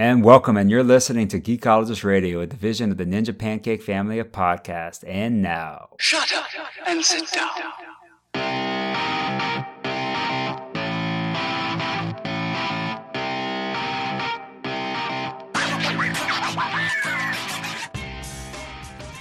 [0.00, 4.18] And welcome, and you're listening to Geekologist Radio, a division of the Ninja Pancake family
[4.18, 5.04] of podcasts.
[5.06, 6.46] And now, Shut up
[6.86, 7.50] and sit down.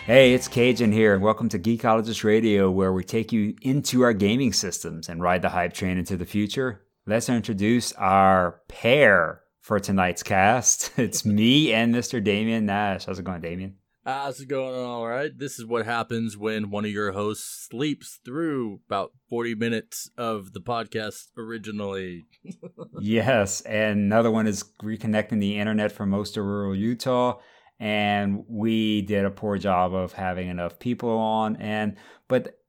[0.06, 4.14] hey, it's Cajun here, and welcome to Geekologist Radio, where we take you into our
[4.14, 6.84] gaming systems and ride the hype train into the future.
[7.06, 10.92] Let's introduce our pair for tonight's cast.
[10.98, 12.24] It's me and Mr.
[12.24, 13.06] Damian Nash.
[13.06, 13.76] How's it going, Damian?
[14.06, 14.74] How's it going?
[14.84, 15.32] All right.
[15.38, 20.54] This is what happens when one of your hosts sleeps through about 40 minutes of
[20.54, 22.26] the podcast originally.
[23.00, 27.40] yes, and another one is reconnecting the internet for most of rural Utah.
[27.80, 31.56] And we did a poor job of having enough people on.
[31.58, 31.96] And
[32.28, 32.60] but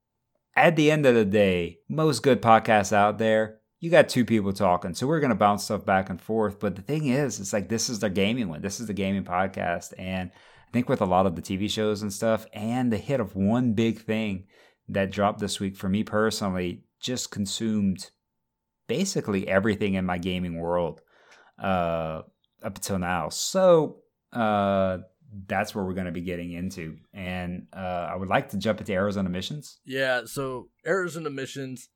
[0.54, 4.52] at the end of the day, most good podcasts out there, you got two people
[4.52, 4.95] talking.
[4.95, 6.61] So we're gonna bounce stuff back and forth.
[6.61, 8.62] But the thing is, it's like this is the gaming one.
[8.62, 9.95] This is the gaming podcast.
[9.98, 13.21] And I think with a lot of the TV shows and stuff, and the hit
[13.21, 14.45] of one big thing
[14.88, 18.10] that dropped this week for me personally, just consumed
[18.87, 21.01] basically everything in my gaming world
[21.59, 22.23] uh,
[22.63, 23.29] up until now.
[23.30, 24.99] So uh,
[25.47, 26.99] that's where we're going to be getting into.
[27.13, 29.79] And uh, I would like to jump into Arizona missions.
[29.85, 30.23] Yeah.
[30.24, 31.88] So, Arizona missions,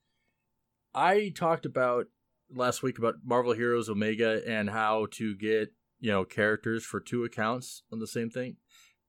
[0.94, 2.06] I talked about
[2.54, 7.24] last week about Marvel Heroes Omega and how to get, you know, characters for two
[7.24, 8.56] accounts on the same thing.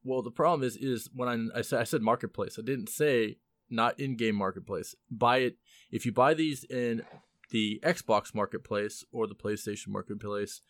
[0.04, 3.38] Well, the problem is, is when I, I said I said marketplace, I didn't say
[3.70, 4.96] not in-game marketplace.
[5.10, 5.58] Buy it
[5.92, 7.04] if you buy these in
[7.50, 10.62] the Xbox marketplace or the PlayStation marketplace.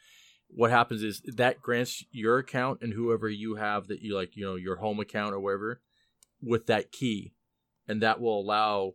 [0.48, 4.46] What happens is that grants your account and whoever you have that you like, you
[4.46, 5.82] know, your home account or whatever,
[6.42, 7.34] with that key,
[7.88, 8.94] and that will allow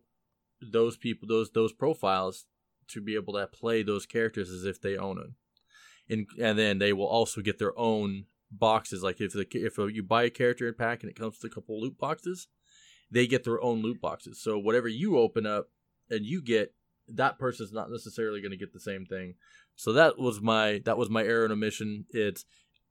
[0.60, 2.46] those people, those those profiles,
[2.88, 5.34] to be able to play those characters as if they own them,
[6.08, 9.02] and and then they will also get their own boxes.
[9.02, 11.54] Like if the if you buy a character in pack and it comes with a
[11.54, 12.48] couple loot boxes,
[13.10, 14.40] they get their own loot boxes.
[14.40, 15.70] So whatever you open up
[16.08, 16.74] and you get,
[17.08, 19.34] that person's not necessarily going to get the same thing.
[19.76, 22.06] So that was my that was my error in omission.
[22.10, 22.44] It's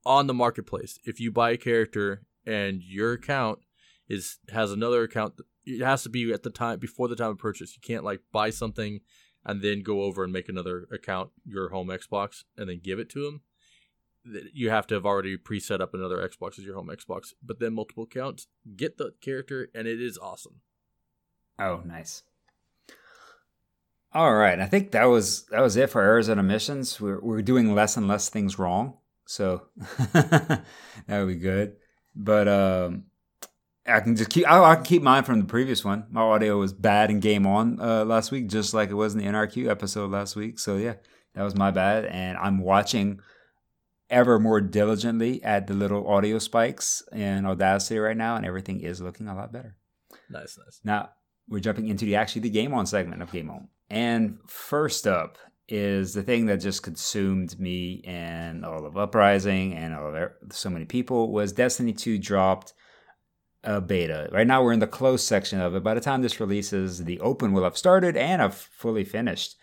[0.06, 1.00] on the marketplace.
[1.06, 3.60] If you buy a character and your account
[4.08, 5.36] is has another account,
[5.70, 7.76] it has to be at the time before the time of purchase.
[7.76, 9.00] You can't like buy something
[9.46, 13.10] and then go over and make another account your home Xbox and then give it
[13.12, 13.42] to them
[14.54, 17.74] you have to have already preset up another Xbox as your home Xbox, but then
[17.74, 20.62] multiple accounts, get the character, and it is awesome.
[21.58, 22.24] Oh, nice.
[24.12, 27.00] All right, I think that was that was it for Arizona missions.
[27.00, 29.68] We're we're doing less and less things wrong, so
[30.14, 30.64] that
[31.08, 31.76] would be good.
[32.16, 33.04] But um,
[33.90, 36.06] I can just keep I, I, can keep mine from the previous one.
[36.10, 39.20] My audio was bad in game on uh, last week, just like it was in
[39.20, 40.60] the NRQ episode last week.
[40.60, 40.96] So yeah,
[41.36, 43.20] that was my bad, and I'm watching
[44.10, 49.02] ever more diligently at the little audio spikes in Audacity right now, and everything is
[49.02, 49.76] looking a lot better.
[50.30, 50.80] Nice, nice.
[50.84, 51.10] Now
[51.48, 53.68] we're jumping into the actually the game on segment of Game On.
[53.90, 59.94] And first up is the thing that just consumed me and all of Uprising and
[59.94, 62.74] all of so many people was Destiny 2 dropped
[63.64, 64.30] a beta.
[64.32, 65.84] Right now we're in the closed section of it.
[65.84, 69.56] By the time this releases, the open will have started and have fully finished.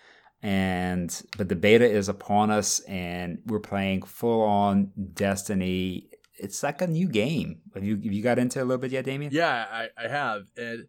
[0.43, 6.11] And but the beta is upon us and we're playing full on destiny.
[6.39, 7.62] It's like a new game.
[7.75, 9.33] Have you have you got into it a little bit yet damian?
[9.33, 10.43] Yeah i, I have.
[10.57, 10.89] And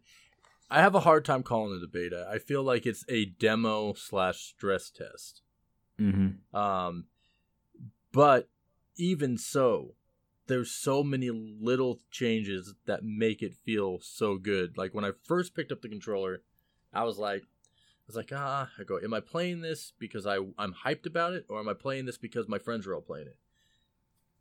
[0.70, 2.28] i have a hard time calling it a beta.
[2.30, 5.42] I feel like it's a demo slash stress test.
[5.98, 6.56] Mm-hmm.
[6.56, 7.06] um
[8.12, 8.48] but
[8.96, 9.94] even so
[10.48, 15.54] there's so many little changes that make it feel so good like when i first
[15.54, 16.42] picked up the controller
[16.92, 17.44] i was like
[18.08, 21.34] I was like, ah, I go, am I playing this because I I'm hyped about
[21.34, 23.36] it, or am I playing this because my friends are all playing it?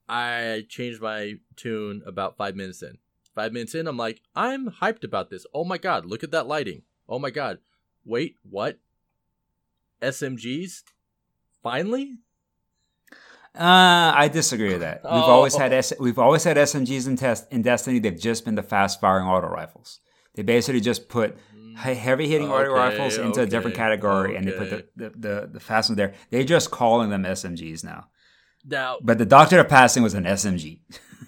[0.08, 2.98] I changed my tune about five minutes in.
[3.36, 5.46] Five minutes in, I'm like, I'm hyped about this.
[5.54, 6.84] Oh my god, look at that lighting.
[7.10, 7.60] Oh my god,
[8.06, 8.80] wait, what?
[10.02, 10.84] SMGs?
[11.62, 12.20] Finally?
[13.58, 15.02] Uh, I disagree with that.
[15.04, 15.16] We've Oh.
[15.38, 18.00] always had S- we've always had SMGs in test in Destiny.
[18.00, 20.00] They've just been the fast firing auto rifles.
[20.36, 21.38] They basically just put
[21.76, 25.50] heavy hitting auto rifles into a different okay, category, and they put the, the, the,
[25.54, 26.14] the fast ones there.
[26.30, 28.10] They're just calling them SMGs now.
[28.66, 30.80] Now, But the Doctor of Passing was an SMG.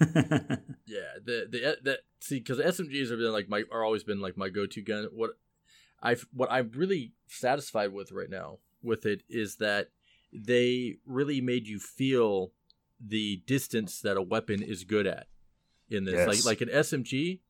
[0.86, 4.36] yeah, the the the see because SMGs have been like my are always been like
[4.36, 5.08] my go to gun.
[5.12, 5.30] What
[6.02, 9.88] I what I'm really satisfied with right now with it is that
[10.32, 12.52] they really made you feel
[13.00, 15.26] the distance that a weapon is good at
[15.88, 16.14] in this.
[16.14, 16.28] Yes.
[16.28, 17.40] Like like an SMG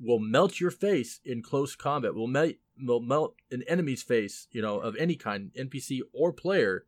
[0.00, 2.14] will melt your face in close combat.
[2.14, 6.86] Will melt will melt an enemy's face, you know, of any kind, NPC or player,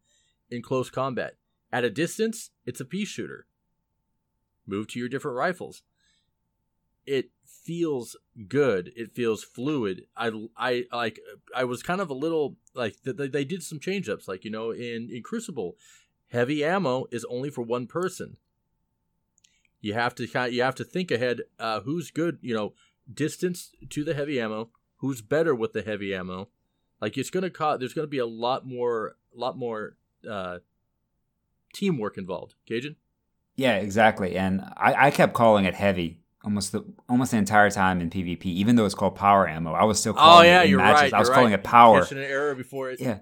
[0.51, 1.37] in close combat.
[1.73, 3.47] At a distance, it's a pea shooter.
[4.67, 5.83] Move to your different rifles.
[7.05, 7.31] It
[7.67, 8.17] feels
[8.47, 8.93] good.
[8.95, 10.07] It feels fluid.
[10.17, 11.19] I, I like.
[11.55, 14.29] I was kind of a little like they, they did some change ups.
[14.29, 15.77] Like you know, in in Crucible,
[16.31, 18.37] heavy ammo is only for one person.
[19.81, 20.51] You have to.
[20.51, 21.43] You have to think ahead.
[21.59, 22.39] Uh, who's good?
[22.41, 22.75] You know,
[23.13, 24.71] distance to the heavy ammo.
[24.99, 26.49] Who's better with the heavy ammo?
[27.01, 27.81] Like it's gonna cost.
[27.81, 29.17] There's gonna be a lot more.
[29.35, 29.97] A lot more.
[30.29, 30.59] Uh,
[31.75, 32.55] teamwork involved.
[32.67, 32.97] Cajun.
[33.55, 34.37] Yeah, exactly.
[34.37, 38.47] And I, I kept calling it heavy almost the almost the entire time in PvP,
[38.47, 39.73] even though it's called power ammo.
[39.73, 41.13] I was still calling oh yeah, it you're matches.
[41.13, 41.15] right.
[41.15, 41.59] I was calling right.
[41.59, 42.01] it power.
[42.01, 43.01] Catching an error before it.
[43.01, 43.19] Yeah,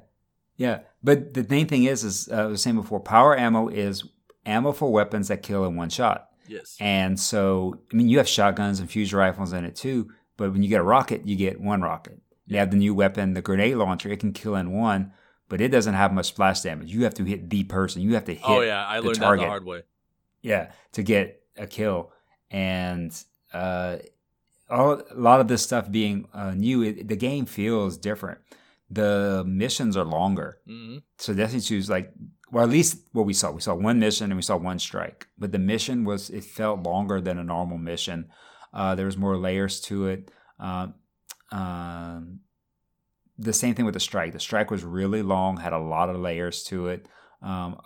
[0.56, 0.80] yeah.
[1.02, 4.04] But the main thing is, is uh, I was saying before, power ammo is
[4.46, 6.28] ammo for weapons that kill in one shot.
[6.46, 6.76] Yes.
[6.78, 10.10] And so, I mean, you have shotguns and fusion rifles in it too.
[10.36, 12.20] But when you get a rocket, you get one rocket.
[12.46, 14.10] You have the new weapon, the grenade launcher.
[14.10, 15.12] It can kill in one,
[15.48, 16.92] but it doesn't have much splash damage.
[16.92, 18.02] You have to hit the person.
[18.02, 18.42] You have to hit.
[18.44, 19.40] oh yeah, I the learned target.
[19.40, 19.82] that the hard way.
[20.42, 22.12] Yeah, to get a kill,
[22.54, 23.12] and
[23.52, 23.96] uh,
[24.70, 28.38] all, a lot of this stuff being uh, new, it, the game feels different.
[28.88, 32.12] The missions are longer, hmm so Destiny 2 is like,
[32.52, 33.50] well, at least what we saw.
[33.50, 36.84] We saw one mission and we saw one strike, but the mission was it felt
[36.84, 38.30] longer than a normal mission.
[38.72, 40.30] Uh, there was more layers to it.
[40.60, 40.94] Um,
[41.50, 42.40] um,
[43.36, 44.32] the same thing with the strike.
[44.32, 47.08] The strike was really long, had a lot of layers to it.
[47.42, 47.80] Um,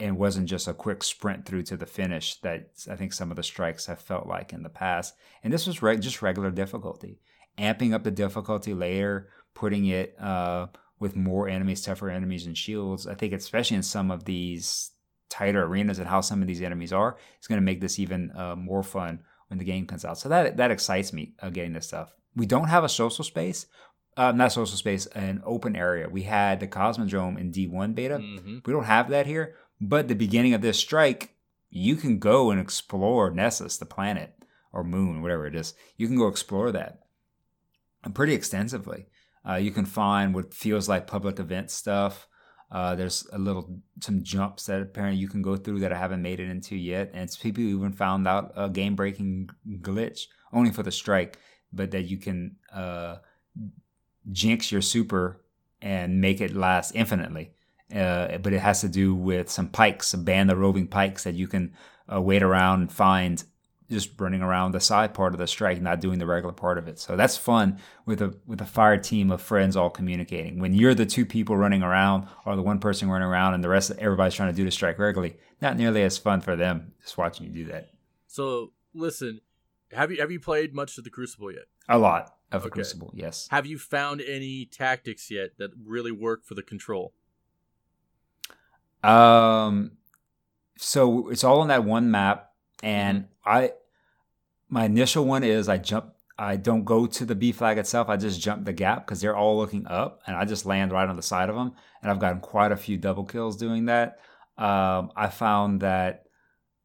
[0.00, 3.36] and wasn't just a quick sprint through to the finish that I think some of
[3.36, 5.14] the strikes have felt like in the past.
[5.44, 7.20] And this was reg- just regular difficulty,
[7.58, 10.66] amping up the difficulty layer, putting it uh,
[10.98, 13.06] with more enemies, tougher enemies, and shields.
[13.06, 14.90] I think especially in some of these
[15.28, 18.30] tighter arenas and how some of these enemies are, it's going to make this even
[18.36, 20.18] uh, more fun when the game comes out.
[20.18, 22.14] So that that excites me uh, getting this stuff.
[22.34, 23.66] We don't have a social space,
[24.16, 26.08] uh, not social space, an open area.
[26.08, 28.16] We had the Cosmodrome in D1 beta.
[28.18, 29.56] hmm We don't have that here.
[29.84, 31.34] But the beginning of this strike,
[31.68, 34.32] you can go and explore Nessus, the planet,
[34.72, 35.74] or moon, whatever it is.
[35.96, 37.00] You can go explore that
[38.04, 39.06] and pretty extensively.
[39.46, 42.28] Uh, you can find what feels like public event stuff.
[42.70, 46.22] Uh, there's a little some jumps that apparently you can go through that I haven't
[46.22, 49.50] made it into yet, and it's people even found out a game breaking
[49.80, 51.38] glitch only for the strike,
[51.72, 53.16] but that you can uh,
[54.30, 55.44] jinx your super
[55.82, 57.50] and make it last infinitely.
[57.92, 61.34] Uh, but it has to do with some pikes, a band of roving pikes that
[61.34, 61.74] you can
[62.12, 63.44] uh, wait around and find
[63.92, 66.88] just running around the side part of the strike, not doing the regular part of
[66.88, 66.98] it.
[66.98, 70.58] So that's fun with a with a fire team of friends all communicating.
[70.58, 73.68] When you're the two people running around or the one person running around and the
[73.68, 76.92] rest of everybody's trying to do the strike regularly, not nearly as fun for them
[77.02, 77.90] just watching you do that.
[78.26, 79.40] So listen,
[79.92, 81.64] have you have you played much of the Crucible yet?
[81.88, 83.48] A lot of the Crucible, yes.
[83.50, 87.12] Have you found any tactics yet that really work for the control?
[89.02, 89.92] Um,
[90.78, 92.50] so it's all on that one map,
[92.82, 93.72] and I,
[94.68, 96.12] my initial one is I jump.
[96.38, 98.08] I don't go to the B flag itself.
[98.08, 101.08] I just jump the gap because they're all looking up, and I just land right
[101.08, 101.72] on the side of them.
[102.00, 104.18] And I've gotten quite a few double kills doing that.
[104.58, 106.24] Um, I found that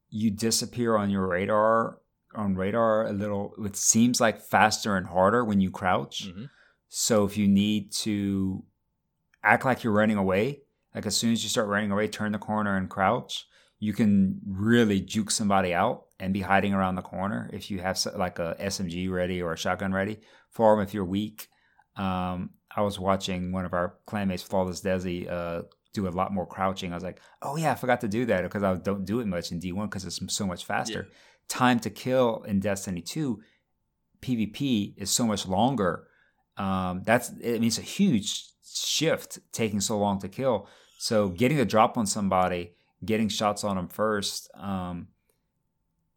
[0.10, 2.00] you disappear on your radar
[2.36, 3.54] on radar a little.
[3.66, 6.28] It seems like faster and harder when you crouch.
[6.28, 6.50] Mhm.
[6.90, 8.64] So if you need to
[9.44, 10.62] act like you're running away,
[10.98, 13.46] like as soon as you start running away, turn the corner and crouch,
[13.78, 18.04] you can really juke somebody out and be hiding around the corner if you have
[18.16, 20.18] like a SMG ready or a shotgun ready
[20.50, 21.50] for them if you're weak.
[21.98, 25.62] Um, I was watching one of our clanmates, Flawless Desi, uh,
[25.94, 26.92] do a lot more crouching.
[26.94, 29.28] I was like, oh yeah, I forgot to do that because I don't do it
[29.28, 31.10] much in D1 because it's so much faster.
[31.48, 33.40] Time to kill in Destiny 2,
[34.22, 36.08] PvP is so much longer.
[36.58, 40.68] Um, that's I mean it's a huge shift taking so long to kill.
[40.98, 42.74] So getting a drop on somebody,
[43.06, 45.08] getting shots on them first, um,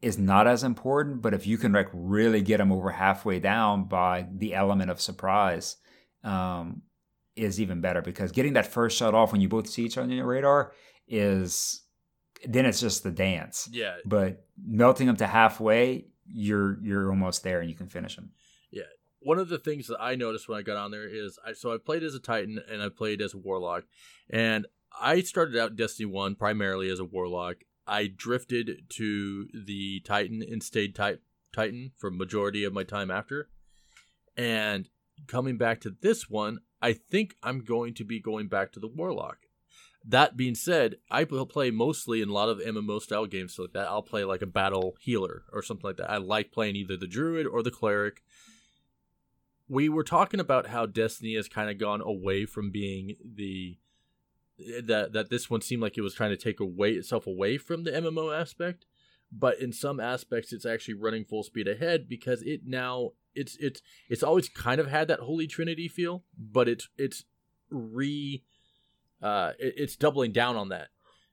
[0.00, 1.22] is not as important.
[1.22, 5.00] But if you can like really get them over halfway down by the element of
[5.00, 5.76] surprise,
[6.24, 6.82] um,
[7.36, 10.04] is even better because getting that first shot off when you both see each other
[10.04, 10.72] on your radar
[11.08, 11.82] is
[12.44, 13.68] then it's just the dance.
[13.70, 18.30] Yeah, But melting them to halfway, you're you're almost there and you can finish them.
[19.20, 21.72] One of the things that I noticed when I got on there is I so
[21.72, 23.84] I played as a Titan and I played as a Warlock,
[24.28, 24.66] and
[25.00, 27.56] I started out Destiny One primarily as a Warlock.
[27.86, 31.22] I drifted to the Titan and stayed tit-
[31.52, 33.48] Titan for majority of my time after,
[34.36, 34.88] and
[35.26, 38.88] coming back to this one, I think I'm going to be going back to the
[38.88, 39.38] Warlock.
[40.02, 43.74] That being said, I will play mostly in a lot of MMO style games like
[43.74, 43.88] that.
[43.88, 46.10] I'll play like a battle healer or something like that.
[46.10, 48.22] I like playing either the Druid or the Cleric
[49.70, 53.78] we were talking about how Destiny has kind of gone away from being the
[54.82, 57.84] that that this one seemed like it was trying to take away itself away from
[57.84, 58.84] the MMO aspect,
[59.32, 63.80] but in some aspects it's actually running full speed ahead because it now it's it's
[64.08, 67.24] it's always kind of had that holy trinity feel, but it's it's
[67.70, 68.42] re
[69.22, 70.88] uh it, it's doubling down on that.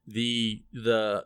[0.06, 1.26] The the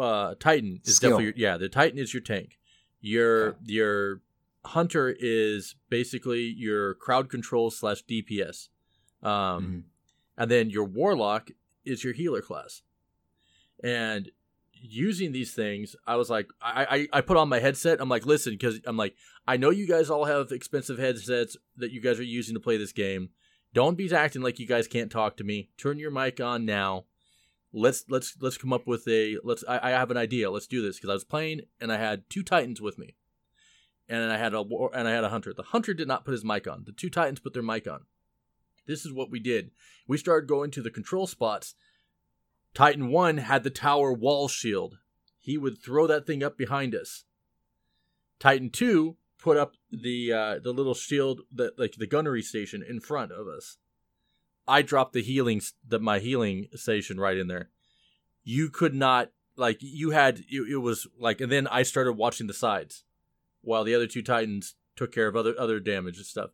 [0.00, 1.10] uh Titan is Skill.
[1.10, 2.58] definitely your, yeah, the Titan is your tank.
[3.02, 3.58] Your Okay.
[3.66, 4.22] your
[4.64, 8.68] hunter is basically your crowd control slash DPS.
[9.22, 9.82] Um Mhm.
[10.38, 11.50] and then your warlock
[11.84, 12.82] is your healer class.
[13.82, 14.30] And
[14.84, 18.00] using these things i was like i i, I put on my headset.
[18.00, 19.14] I'm like listen because i'm like
[19.46, 22.76] i know you guys all have expensive headsets that you guys are using to play
[22.78, 23.30] this game.
[23.74, 25.70] Don't be acting like you guys can't talk to me.
[25.78, 27.04] Turn your mic on now.
[27.72, 30.50] Let's let's let's come up with a let's i, I have an idea.
[30.50, 30.96] Let's do this.
[30.96, 33.14] Because i was playing and i had two titans with me
[34.20, 34.62] and i had a
[34.94, 37.10] and i had a hunter the hunter did not put his mic on the two
[37.10, 38.00] titans put their mic on
[38.86, 39.70] this is what we did
[40.06, 41.74] we started going to the control spots.
[42.74, 44.98] Titan 1 had the tower wall shield.
[45.40, 47.24] He would throw that thing up behind us.
[48.38, 53.00] Titan 2 put up the uh, the little shield that like the gunnery station in
[53.00, 53.78] front of us.
[54.66, 57.70] I dropped the healing the my healing station right in there.
[58.44, 62.46] You could not like you had it, it was like and then I started watching
[62.46, 63.04] the sides
[63.62, 66.50] while the other two titans took care of other other damage and stuff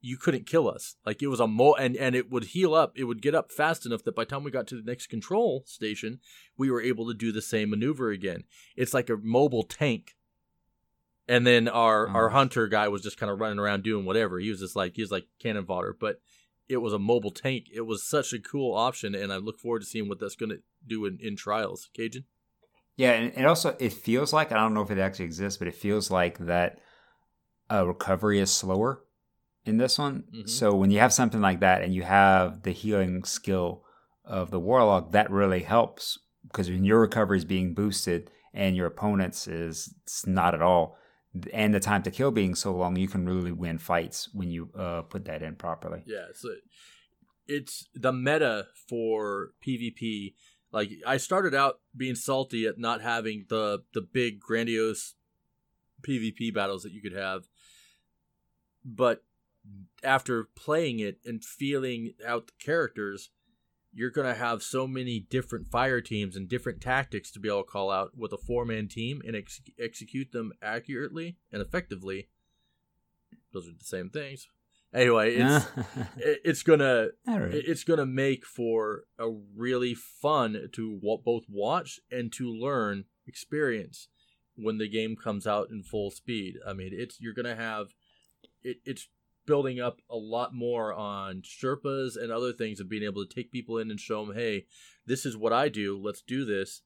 [0.00, 0.94] you couldn't kill us.
[1.04, 2.92] Like it was a mo and and it would heal up.
[2.96, 5.08] It would get up fast enough that by the time we got to the next
[5.08, 6.20] control station,
[6.56, 8.44] we were able to do the same maneuver again.
[8.76, 10.16] It's like a mobile tank.
[11.26, 12.14] And then our mm.
[12.14, 12.32] our Oh.
[12.32, 14.38] hunter guy was just kind of running around doing whatever.
[14.38, 16.20] He was just like he was like cannon fodder, but
[16.68, 17.66] it was a mobile tank.
[17.72, 20.50] It was such a cool option, and I look forward to seeing what that's going
[20.50, 21.90] to do in, in trials.
[21.94, 22.24] Cajun.
[22.96, 25.68] Yeah, and it also it feels like I don't know if it actually exists, but
[25.68, 26.78] it feels like that
[27.70, 29.02] uh, recovery is slower
[29.64, 30.24] in this one.
[30.34, 30.48] Mhm.
[30.48, 33.84] So when you have something like that and you have the healing skill
[34.24, 38.86] of the warlock, that really helps because when your recovery is being boosted and your
[38.86, 39.94] opponent's is
[40.26, 40.96] not at all,
[41.52, 44.70] and the time to kill being so long, you can really win fights when you
[44.74, 46.02] uh, put that in properly.
[46.06, 46.48] Yeah, so
[47.46, 50.34] it's the meta for PvP.
[50.72, 55.14] Like I started out being salty at not having the the big grandiose
[56.02, 57.48] PvP battles that you could have,
[58.84, 59.24] but
[60.02, 63.30] after playing it and feeling out the characters,
[63.92, 67.70] you're gonna have so many different fire teams and different tactics to be able to
[67.70, 72.28] call out with a four man team and ex- execute them accurately and effectively.
[73.52, 74.48] Those are the same things.
[74.96, 75.66] Anyway, it's
[76.18, 77.54] it's gonna right.
[77.54, 84.08] it- it's gonna make for a really fun to both watch and to learn experience
[84.56, 86.54] when the game comes out in full speed.
[86.66, 87.88] I mean, it's you're gonna have
[88.62, 89.08] it, it's
[89.46, 93.52] building up a lot more on Sherpas and other things of being able to take
[93.52, 94.66] people in and show them, hey,
[95.06, 95.96] this is what I do.
[96.02, 96.82] Let's do this.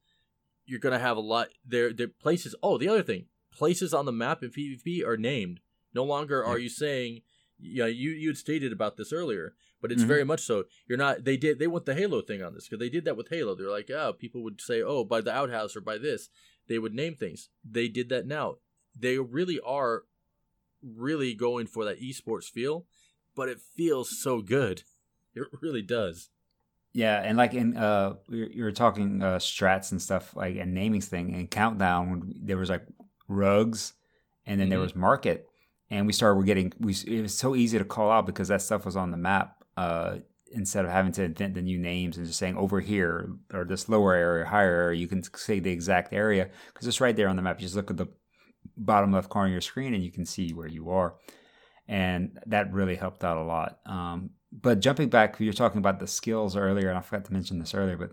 [0.67, 1.93] You're gonna have a lot there.
[1.93, 2.55] There places.
[2.63, 5.61] Oh, the other thing, places on the map in PvP are named.
[5.95, 7.23] No longer are you saying,
[7.61, 10.09] yeah, you you had stated about this earlier, but it's Mhm.
[10.09, 10.65] very much so.
[10.87, 11.25] You're not.
[11.25, 11.59] They did.
[11.59, 13.55] They want the Halo thing on this because they did that with Halo.
[13.55, 16.29] They're like, oh, people would say, oh, by the outhouse or by this,
[16.69, 17.49] they would name things.
[17.65, 18.57] They did that now.
[18.99, 20.05] They really are
[20.83, 22.87] really going for that esports feel,
[23.35, 24.83] but it feels so good.
[25.35, 26.31] It really does.
[26.93, 31.01] Yeah, and like in uh, you were talking uh, strats and stuff like and naming
[31.03, 32.33] thing and countdown.
[32.41, 32.87] There was like
[33.29, 33.93] rugs,
[34.45, 34.83] and then there Mhm.
[34.83, 35.49] was market,
[35.91, 36.37] and we started.
[36.37, 36.95] We're getting we.
[37.07, 39.65] It was so easy to call out because that stuff was on the map.
[39.77, 40.19] Uh,
[40.53, 43.89] instead of having to invent the new names and just saying over here or this
[43.89, 47.37] lower area, higher area, you can say the exact area because it's right there on
[47.37, 47.61] the map.
[47.61, 48.09] You just look at the
[48.77, 51.17] bottom left corner of your screen and you can see where you are,
[51.89, 53.81] and that really helped out a lot.
[53.87, 57.33] Um, but jumping back, you were talking about the skills earlier, and I forgot to
[57.33, 58.13] mention this earlier, but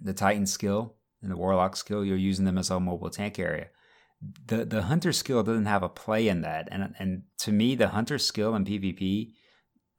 [0.00, 3.68] the Titan skill and the Warlock skill, you're using them as a mobile tank area.
[4.46, 7.88] The the Hunter skill doesn't have a play in that, and and to me, the
[7.88, 9.32] Hunter skill in PvP,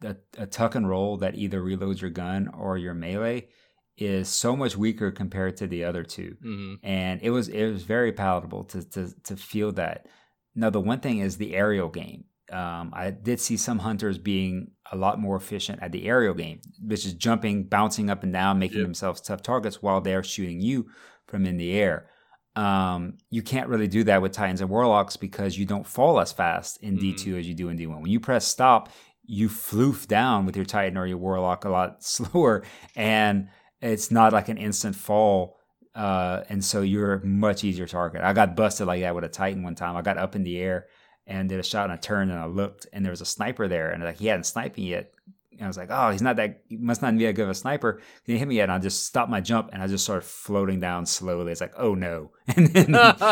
[0.03, 3.49] a, a tuck and roll that either reloads your gun or your melee,
[3.97, 7.83] is so much weaker compared to the other two hmm and it was it was
[7.83, 10.07] very palatable to to to feel that.
[10.55, 12.25] Now the one thing is the aerial game.
[12.51, 16.61] Um, I did see some hunters being a lot more efficient at the aerial game,
[16.85, 18.85] which is jumping, bouncing up and down, making Yep.
[18.87, 20.87] themselves tough targets while they're shooting you
[21.27, 22.09] from in the air.
[22.55, 26.31] Um, you can't really do that with Titans and Warlocks because you don't fall as
[26.31, 27.01] fast in Mhm.
[27.01, 28.01] D2 as you do in D1.
[28.01, 28.89] When you press stop,
[29.25, 32.63] you floof down with your Titan or your Warlock a lot slower,
[32.95, 33.50] and
[33.81, 35.57] it's not like an instant fall
[35.95, 38.24] uh, and so you're a much easier target.
[38.24, 39.95] I got busted like that with a Titan one time.
[39.95, 40.88] I got up in the air
[41.27, 43.67] and did a shot and a turn, and I looked, and there was a sniper
[43.67, 45.13] there, and like he hadn't sniped me yet,
[45.62, 47.55] I was like, oh, he's not that, he must not be that good of a
[47.55, 48.01] sniper.
[48.25, 48.63] He hit me yet.
[48.63, 51.51] And I just stopped my jump and I just started floating down slowly.
[51.51, 52.31] It's like, oh no.
[52.55, 52.88] And then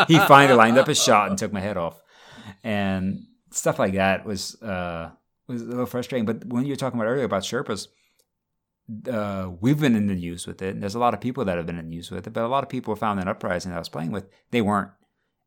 [0.08, 2.00] he finally lined up his shot and took my head off.
[2.64, 5.10] And stuff like that was, uh,
[5.48, 6.26] was a little frustrating.
[6.26, 7.88] But when you were talking about earlier about Sherpas,
[9.10, 10.74] uh, we've been in the news with it.
[10.74, 12.44] And there's a lot of people that have been in the news with it, but
[12.44, 14.90] a lot of people found that uprising that I was playing with, they weren't.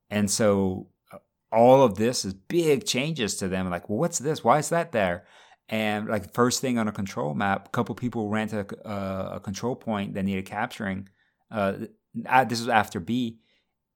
[0.10, 1.17] And so uh,
[1.51, 3.70] all of this is big changes to them.
[3.70, 4.44] Like, well, what's this?
[4.44, 5.25] Why is that there?
[5.67, 9.29] And like first thing on a control map, a couple people ran to a, uh,
[9.36, 11.10] a control point that needed capturing.
[11.50, 11.74] Uh,
[12.13, 13.39] this was after B,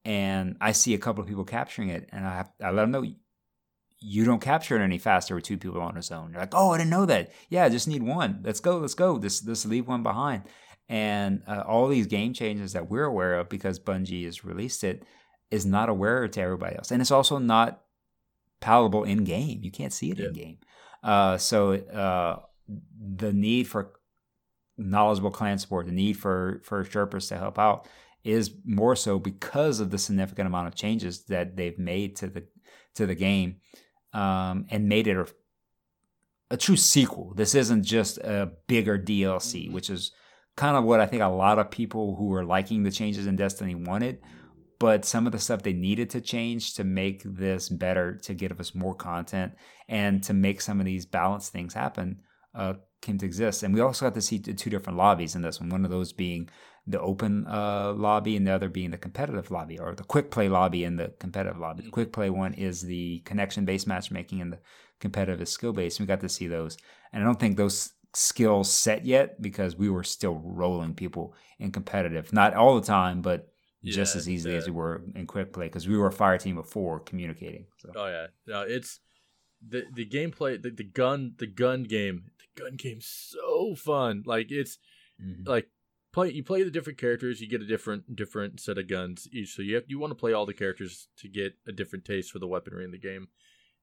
[0.03, 2.91] and I see a couple of people capturing it, and I have, I let them
[2.91, 3.05] know
[4.01, 6.31] you don't capture it any faster with two people on a zone.
[6.31, 7.31] You're like, oh, I didn't know that.
[7.49, 8.39] Yeah, I just need one.
[8.43, 8.77] Let's go.
[8.77, 9.19] Let's go.
[9.19, 10.43] Just just leave one behind.
[10.87, 15.03] And uh, all these game changes that we're aware of because Bungie has released it
[15.51, 17.83] is not aware to everybody else, and it's also not
[18.59, 19.59] palatable in game.
[19.63, 20.57] You can't see it in game.
[21.03, 22.39] Uh, so uh,
[23.15, 23.93] the need for
[24.77, 27.87] knowledgeable clan support, the need for for Sherpas to help out,
[28.23, 32.43] is more so because of the significant amount of changes that they've made to the
[32.95, 33.57] to the game,
[34.13, 35.27] um, and made it a,
[36.51, 37.33] a true sequel.
[37.35, 39.73] This isn't just a bigger DLC, mm-hmm.
[39.73, 40.11] which is
[40.55, 43.35] kind of what I think a lot of people who were liking the changes in
[43.35, 44.19] Destiny wanted
[44.79, 48.59] but some of the stuff they needed to change to make this better, to give
[48.59, 49.53] us more content,
[49.87, 52.21] and to make some of these balance things happen
[52.55, 53.63] uh, came to exist.
[53.63, 55.69] And we also got to see two different lobbies in this one.
[55.69, 56.49] One of those being
[56.87, 60.49] the open uh, lobby, and the other being the competitive lobby, or the quick play
[60.49, 61.83] lobby and the competitive lobby.
[61.83, 64.59] The quick play one is the connection based matchmaking, and the
[64.99, 65.99] competitive is skill based.
[65.99, 66.77] We got to see those,
[67.13, 71.71] and I don't think those skills set yet because we were still rolling people in
[71.71, 73.49] competitive, not all the time, but
[73.81, 74.59] yeah, just as easily yeah.
[74.59, 77.65] as we were in quick play because we were a fire team before communicating.
[77.77, 77.91] So.
[77.95, 78.99] Oh yeah, no, it's
[79.65, 84.23] the the gameplay, the, the gun, the gun game, the gun game's so fun.
[84.25, 84.77] Like it's
[85.21, 85.47] mm-hmm.
[85.47, 85.69] like
[86.11, 89.55] play you play the different characters, you get a different different set of guns each.
[89.55, 92.31] So you have you want to play all the characters to get a different taste
[92.31, 93.27] for the weaponry in the game.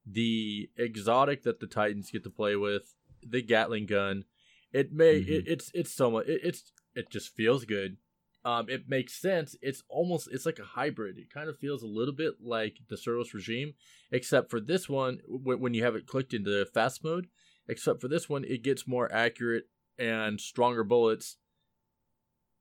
[0.05, 4.23] The exotic that the Titans get to play with, the Gatling gun,
[4.71, 5.33] it may mm-hmm.
[5.33, 7.97] it, it's it's so much it, it's it just feels good
[8.47, 9.57] um, it makes sense.
[9.61, 11.17] It's almost it's like a hybrid.
[11.17, 13.73] It kind of feels a little bit like the Cerberus regime,
[14.09, 17.27] except for this one when, when you have it clicked into fast mode.
[17.67, 19.65] Except for this one, it gets more accurate
[19.99, 21.35] and stronger bullets.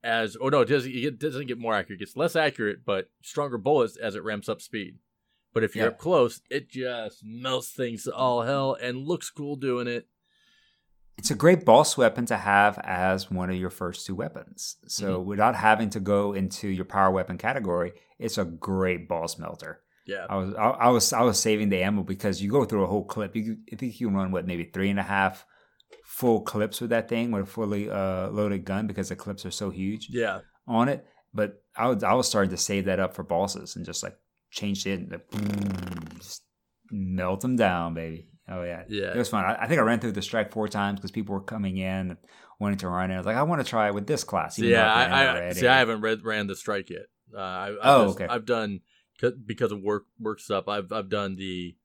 [0.03, 2.01] As oh no, it doesn't it doesn't get more accurate.
[2.01, 4.99] It gets less accurate, but stronger bullets as it ramps up speed.
[5.55, 5.93] But if you're yeah.
[5.93, 10.09] up close, it just melts things to all hell and looks cool doing it
[11.19, 14.77] it's a great boss weapon to have as one of your first two weapons.
[14.87, 15.29] So mm-hmm.
[15.29, 19.81] without having to go into your power weapon category, it's a great boss melter.
[20.07, 22.85] Yeah, I was I, I, was I was saving the ammo because you go through
[22.85, 23.35] a whole clip.
[23.35, 25.45] You I think you can run what maybe three and a half
[26.05, 29.51] full clips with that thing with a fully uh, loaded gun because the clips are
[29.51, 30.09] so huge.
[30.11, 31.05] Yeah, on it.
[31.35, 34.17] But I was I was starting to save that up for bosses and just like
[34.51, 36.45] change it and like, just
[36.91, 38.29] melt them down, baby.
[38.49, 39.13] Oh yeah, yeah.
[39.13, 39.45] It was fun.
[39.45, 42.17] I, I think I ran through the strike four times because people were coming in
[42.61, 43.15] wanting to run it.
[43.15, 44.59] I was like, I want to try it with this class.
[44.59, 45.67] Yeah, I, I see.
[45.67, 47.07] I haven't read, ran the strike yet.
[47.35, 48.33] Uh, I, I've oh, just, okay.
[48.33, 48.81] I've done
[49.45, 50.69] because of work work stuff.
[50.69, 51.77] I've I've done the,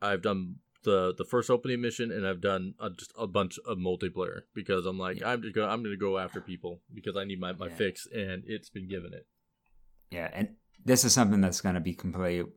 [0.00, 3.78] I've done the the first opening mission, and I've done a, just a bunch of
[3.78, 5.30] multiplayer because I'm like yeah.
[5.30, 7.74] I'm just gonna, I'm going to go after people because I need my my yeah.
[7.74, 9.26] fix, and it's been given it.
[10.10, 10.50] Yeah, and
[10.84, 12.48] this is something that's going to be completely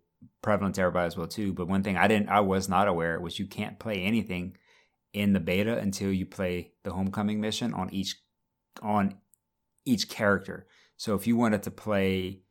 [0.42, 1.54] prevalent to everybody as well too.
[1.54, 4.58] But one thing I didn't, I was not aware was you can't play anything
[5.14, 8.16] in the beta until you play the homecoming mission on each
[8.82, 9.16] on
[9.86, 10.68] each character.
[10.98, 12.42] So if you wanted to play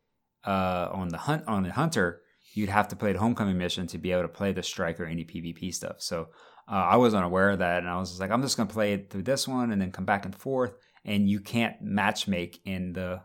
[0.45, 2.23] uh, on the hunt on the hunter,
[2.55, 5.05] you'd have to play the homecoming mission to be able to play the strike or
[5.05, 5.97] any PvP stuff.
[6.01, 6.29] So
[6.71, 8.95] uh, I was unaware of that, and I was just like, I'm just gonna play
[8.95, 10.75] it through this one and then come back and forth.
[11.05, 13.21] And you can't match make in the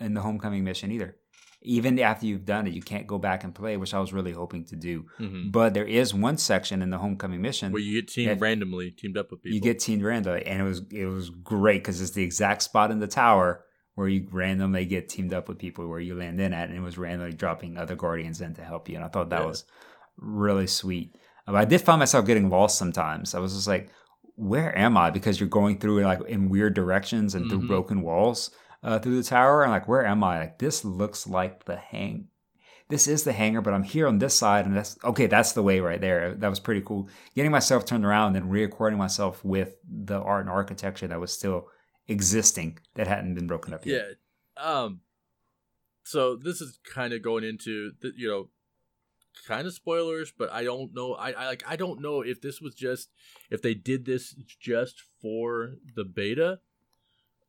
[0.00, 1.16] in the homecoming mission either
[1.62, 4.32] even after you've done it, you can't go back and play, which I was really
[4.32, 5.06] hoping to do.
[5.18, 5.50] Mm-hmm.
[5.50, 9.16] But there is one section in the homecoming mission where you get teamed randomly, teamed
[9.16, 9.54] up with people.
[9.54, 12.90] You get teamed randomly, and it was it was great because it's the exact spot
[12.90, 13.64] in the tower
[13.94, 16.82] where you randomly get teamed up with people where you land in at, and it
[16.82, 19.46] was randomly dropping other guardians in to help you, and I thought that yeah.
[19.46, 19.64] was
[20.18, 21.16] really sweet.
[21.46, 23.34] But I did find myself getting lost sometimes.
[23.34, 23.90] I was just like,
[24.34, 27.58] "Where am I?" Because you're going through like in weird directions and mm-hmm.
[27.58, 28.50] through broken walls
[28.82, 29.62] uh, through the tower.
[29.62, 30.38] And like, where am I?
[30.40, 32.28] Like, this looks like the hang.
[32.88, 35.26] This is the hangar, but I'm here on this side, and that's okay.
[35.26, 36.34] That's the way right there.
[36.34, 37.08] That was pretty cool.
[37.34, 41.32] Getting myself turned around and then reacquainting myself with the art and architecture that was
[41.32, 41.68] still
[42.06, 44.04] existing that hadn't been broken up yet.
[44.56, 44.62] Yeah.
[44.62, 45.00] Um.
[46.04, 48.50] So this is kind of going into the, you know,
[49.46, 51.14] kind of spoilers, but I don't know.
[51.14, 53.10] I, I like I don't know if this was just
[53.50, 56.60] if they did this just for the beta,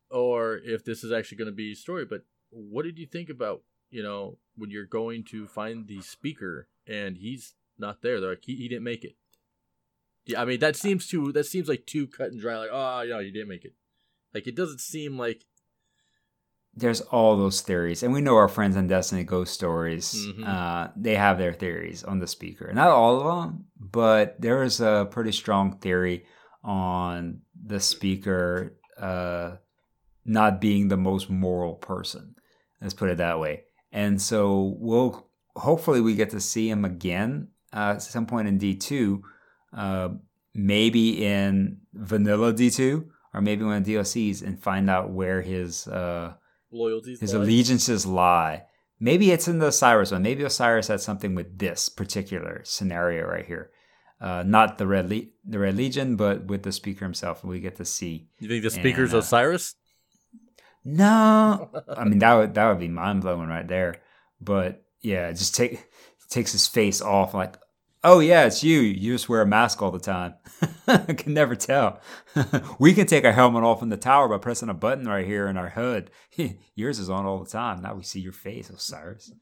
[0.09, 2.05] or if this is actually going to be a story.
[2.05, 6.67] But what did you think about you know when you're going to find the speaker
[6.87, 8.19] and he's not there?
[8.19, 9.15] They're like he, he didn't make it.
[10.25, 12.57] Yeah, I mean that seems too that seems like too cut and dry.
[12.57, 13.73] Like oh no, you didn't make it.
[14.33, 15.45] Like it doesn't seem like
[16.75, 20.13] there's all those theories, and we know our friends on Destiny Ghost Stories.
[20.13, 20.47] Mhm.
[20.47, 22.71] Uh, they have their theories on the speaker.
[22.71, 26.25] Not all of them, but there is a pretty strong theory
[26.63, 29.55] on the speaker uh,
[30.27, 32.35] not being the most moral person.
[32.81, 33.63] Let's put it that way.
[33.91, 38.57] And so we'll hopefully we get to see him again uh, at some point in
[38.57, 39.23] D two,
[39.73, 40.09] uh,
[40.53, 45.41] maybe in vanilla D two, or maybe one of the DLCs, and find out where
[45.41, 46.33] his uh,
[46.71, 47.19] loyalties.
[47.19, 47.39] his lie.
[47.41, 48.63] allegiances lie.
[48.99, 50.23] Maybe it's in the Osiris one.
[50.23, 53.71] Maybe Osiris had something with this particular scenario right here.
[54.19, 57.43] Uh, not the Red Le- the Red Legion, but with the speaker himself.
[57.43, 58.27] We get to see.
[58.39, 59.75] You think the speaker's And, uh, Osiris?
[60.89, 63.95] No, I mean that would that would be mind blowing right there.
[64.39, 65.85] But yeah, just take
[66.29, 67.57] takes his face off like,
[68.05, 68.79] oh yeah, it's you.
[68.79, 70.35] You just wear a mask all the time.
[70.87, 71.99] I can never tell.
[72.79, 75.47] we can take our helmet off in the tower by pressing a button right here
[75.47, 76.09] in our hood.
[76.75, 77.81] Yours is on all the time.
[77.81, 79.33] Now we see your face, Osiris.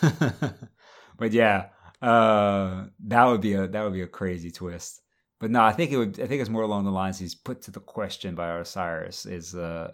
[0.00, 5.00] but yeah, uh, that would be a that would be a crazy twist.
[5.40, 6.20] But no, I think it would.
[6.20, 9.56] I think it's more along the lines he's put to the question by Osiris is
[9.56, 9.90] uh,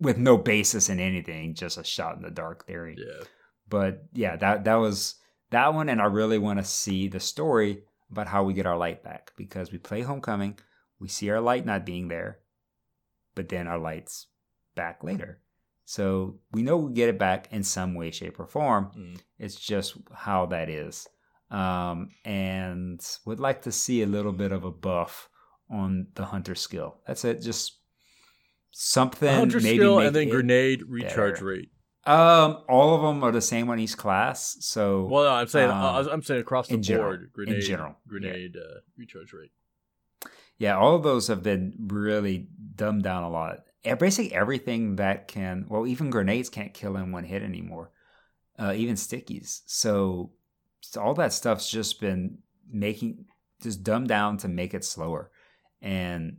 [0.00, 2.96] with no basis in anything, just a shot in the dark theory.
[2.98, 3.24] Yeah.
[3.68, 5.16] But yeah, that that was
[5.50, 8.76] that one, and I really want to see the story about how we get our
[8.76, 10.58] light back because we play Homecoming,
[11.00, 12.38] we see our light not being there,
[13.34, 14.26] but then our light's
[14.74, 15.40] back later.
[15.84, 18.90] So we know we get it back in some way, shape, or form.
[18.96, 19.20] Mm.
[19.38, 21.06] It's just how that is.
[21.50, 25.28] Um, and would like to see a little bit of a buff
[25.70, 26.98] on the hunter skill.
[27.06, 27.40] That's it.
[27.40, 27.78] Just
[28.78, 29.28] something.
[29.34, 31.44] Hunter maybe skill make and then grenade recharge better.
[31.46, 31.70] rate.
[32.04, 34.56] Um, all of them are the same on each class.
[34.60, 37.08] So Well, no, I'm saying Um, I'm saying across the in general.
[37.08, 37.22] board.
[37.22, 38.08] In Grenade, general, yeah.
[38.08, 39.50] grenade uh, recharge rate.
[40.58, 43.60] yeah, all of those have been really dumbed down a lot.
[43.98, 47.90] Basically, everything that can, well, even grenades can't kill in one hit anymore.
[48.58, 49.60] Uh, even stickies.
[49.66, 50.32] So,
[50.80, 52.38] so all that stuff's just been
[52.70, 53.26] making
[53.62, 55.30] just dumbed down to make it slower,
[55.82, 56.38] and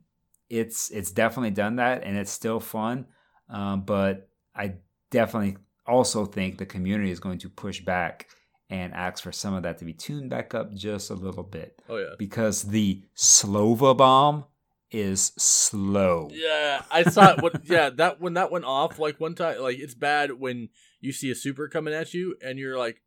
[0.50, 3.06] it's it's definitely done that, and it's still fun.
[3.50, 4.74] Um, but I
[5.12, 8.28] definitely also think the community is going to push back
[8.70, 11.82] and ask for some of that to be tuned back up just a little bit
[11.88, 12.16] Oh yeah.
[12.20, 13.02] because the
[13.48, 14.44] Nova bomb
[14.92, 16.28] is slow.
[16.34, 17.42] Yeah, I saw it.
[17.42, 20.68] When, yeah, that when that went off, like one time, like it's bad when
[21.00, 23.02] you see a super coming at you and you're like,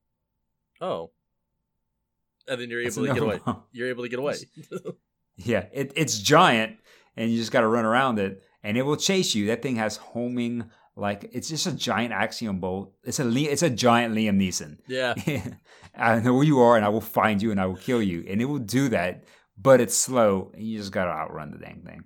[0.80, 1.10] oh,
[2.48, 3.40] and then you're That's able to get away.
[3.44, 3.62] bomb.
[3.72, 4.36] You're able to get away.
[5.42, 6.76] Yeah, it, it's giant,
[7.20, 9.46] and you just got to run around it, and it will chase you.
[9.46, 12.94] That thing has homing like it's just a giant axion bolt.
[13.04, 14.78] It's a it's a giant Liam Neeson.
[14.88, 15.14] yeah,
[15.94, 18.24] I know where you are, and I will find you, and I will kill you,
[18.26, 19.24] and it will do that.
[19.58, 22.04] But it's slow, and you just got to outrun the dang thing.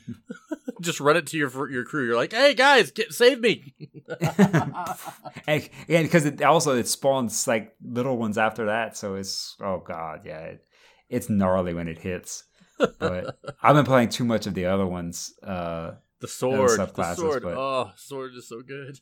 [0.80, 2.06] just run it to your your crew.
[2.06, 3.74] You're like, hey guys, get save me.
[5.48, 10.20] and because it also it spawns like little ones after that, so it's oh god,
[10.24, 10.64] yeah, it,
[11.08, 12.44] it's gnarly when it hits.
[12.78, 15.34] But I've been playing too much of the other ones.
[15.42, 17.42] Uh, The sword, the sword.
[17.42, 19.00] but- Oh, sword is so good.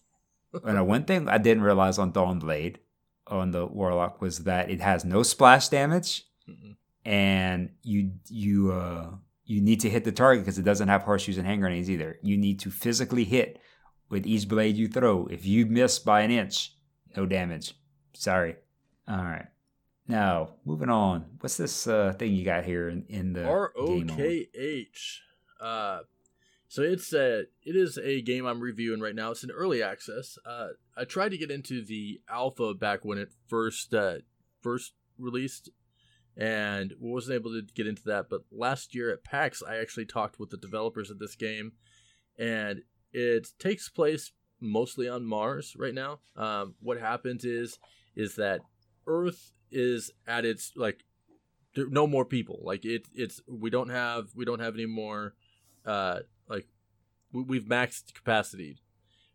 [0.65, 2.79] and uh, one thing I didn't realize on Dawn Blade
[3.27, 6.77] on the Warlock was that it has no splash damage, Mm-mm.
[7.05, 9.11] and you you uh
[9.45, 12.19] you need to hit the target because it doesn't have horseshoes and hand grenades either.
[12.23, 13.59] You need to physically hit
[14.11, 15.27] with each blade you throw.
[15.27, 16.75] If you miss by an inch,
[17.17, 17.75] no damage.
[18.15, 18.57] Sorry.
[19.09, 19.47] All right.
[20.09, 21.27] Now moving on.
[21.41, 24.03] What's this uh, thing you got here in, in the R O?
[24.03, 25.23] K H.
[25.61, 26.01] Uh,
[26.69, 29.31] so it's a it is a game I'm reviewing right now.
[29.31, 30.39] It's an early access.
[30.45, 34.17] Uh, I tried to get into the alpha back when it first uh,
[34.61, 35.71] first released,
[36.37, 38.29] and wasn't able to get into that.
[38.29, 41.73] But last year at PAX, I actually talked with the developers of this game,
[42.39, 46.21] and it takes place mostly on Mars right now.
[46.37, 47.79] Um, what happens is
[48.17, 48.61] is that
[49.07, 51.05] Earth is at its like
[51.75, 52.61] there, no more people.
[52.63, 55.35] Like it it's we don't have we don't have any more
[55.87, 56.67] uh like
[57.33, 58.79] we, we've maxed capacity.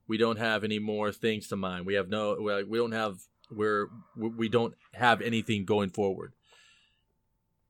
[0.07, 1.85] We don't have any more things to mine.
[1.85, 3.17] We have no we we don't have
[3.51, 6.33] we're we we don't have anything going forward.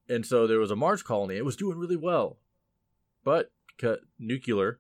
[0.10, 1.36] And so there was a mars colony.
[1.36, 2.38] It was doing really well.
[3.24, 4.80] But ca- nuclear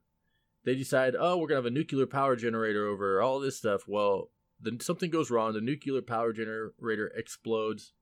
[0.65, 3.83] they decide oh we're gonna have a nuclear power generator over all this stuff.
[3.87, 5.53] Well then something goes wrong.
[5.53, 7.93] The nuclear power generator explodes,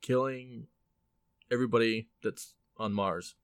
[0.00, 0.66] killing
[1.50, 3.34] everybody that's on Mars.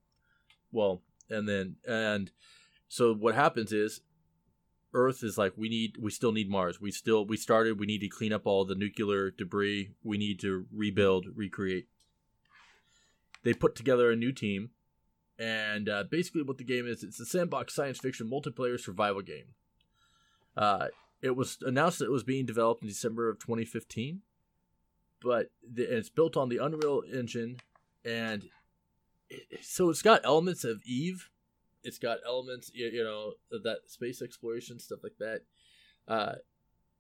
[0.73, 2.31] Well, and then and
[2.89, 4.01] so what happens is
[4.95, 6.81] Earth is like we need we still need Mars.
[6.81, 9.91] We still we started we need to clean up all the nuclear debris.
[10.03, 11.87] We need to rebuild, recreate.
[13.45, 14.71] They put together a new team
[15.39, 19.55] and uh, basically what the game is it's a sandbox science fiction multiplayer survival game.
[20.57, 20.89] Uh,
[21.23, 24.21] it was announced that it was being developed in December of 2015,
[25.21, 27.59] but the, it's built on the Unreal Engine,
[28.05, 28.49] and
[29.29, 31.29] it, so it's got elements of Eve.
[31.83, 35.43] It's got elements, you, you know, that space exploration stuff like that.
[36.07, 36.35] Uh,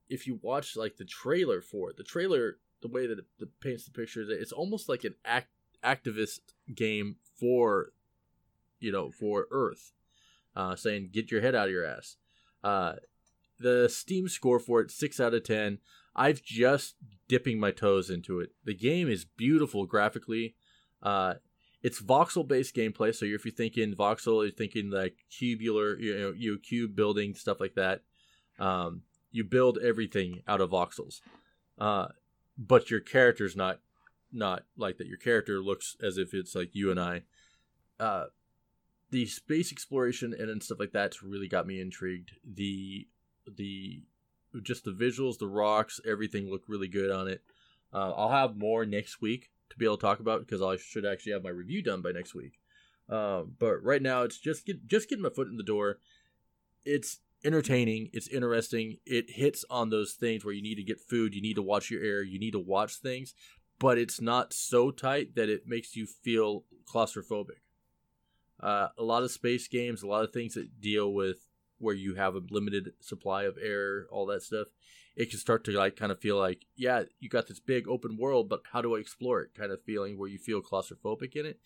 [0.08, 3.60] if you watch like the trailer for it, the trailer, the way that it, it
[3.60, 5.48] paints the picture, it's almost like an act,
[5.84, 6.40] activist
[6.74, 7.92] game for,
[8.80, 9.92] you know, for Earth,
[10.56, 12.16] uh, saying get your head out of your ass.
[12.64, 12.94] Uh,
[13.58, 15.78] the Steam score for it six out of ten.
[16.14, 16.96] I've just
[17.28, 18.50] dipping my toes into it.
[18.64, 20.56] The game is beautiful graphically.
[21.02, 21.34] Uh,
[21.82, 23.14] it's voxel based gameplay.
[23.14, 27.60] So if you're thinking voxel, you're thinking like cubular, you know, you cube building stuff
[27.60, 28.02] like that.
[28.58, 31.20] Um, you build everything out of voxels,
[31.78, 32.08] uh,
[32.56, 33.80] but your character's not
[34.32, 35.06] not like that.
[35.06, 37.22] Your character looks as if it's like you and I.
[38.00, 38.26] Uh,
[39.10, 42.32] the space exploration and stuff like that's really got me intrigued.
[42.44, 43.06] The
[43.56, 44.02] the
[44.62, 47.42] just the visuals, the rocks, everything look really good on it.
[47.92, 51.04] Uh, I'll have more next week to be able to talk about because I should
[51.04, 52.58] actually have my review done by next week.
[53.08, 55.98] Uh, but right now, it's just get just getting my foot in the door.
[56.84, 58.10] It's entertaining.
[58.12, 58.98] It's interesting.
[59.06, 61.90] It hits on those things where you need to get food, you need to watch
[61.90, 63.34] your air, you need to watch things,
[63.78, 67.60] but it's not so tight that it makes you feel claustrophobic.
[68.60, 71.47] Uh, a lot of space games, a lot of things that deal with
[71.78, 74.68] where you have a limited supply of air, all that stuff,
[75.16, 78.16] it can start to like kind of feel like, yeah, you got this big open
[78.16, 79.54] world, but how do I explore it?
[79.54, 81.58] Kind of feeling where you feel claustrophobic in it.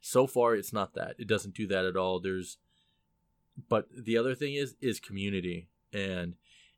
[0.00, 1.16] So far, it's not that.
[1.18, 2.20] It doesn't do that at all.
[2.20, 2.58] There's,
[3.68, 6.36] but the other thing is is community, and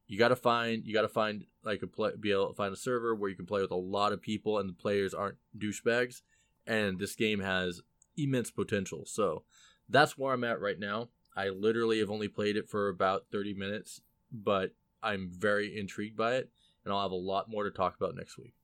[0.09, 2.73] you got to find you got to find like a play, be able to find
[2.73, 5.39] a server where you can play with a lot of people and the players aren't
[5.57, 6.23] douchebags.
[6.67, 7.81] And this game has
[8.17, 9.05] immense potential.
[9.07, 9.45] So
[9.89, 11.09] that's where I'm at right now.
[11.37, 16.35] I literally have only played it for about 30 minutes, but I'm very intrigued by
[16.35, 16.51] it,
[16.85, 18.55] and I'll have a lot more to talk about next week.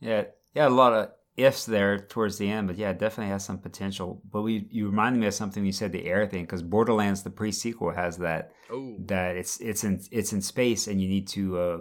[0.00, 3.44] Yeah, yeah, a lot of ifs there towards the end, but yeah, it definitely has
[3.44, 4.20] some potential.
[4.30, 7.30] But we, you reminded me of something you said the air thing because Borderlands the
[7.30, 11.28] pre sequel has that Oh, that it's it's in it's in space and you need
[11.28, 11.78] to uh,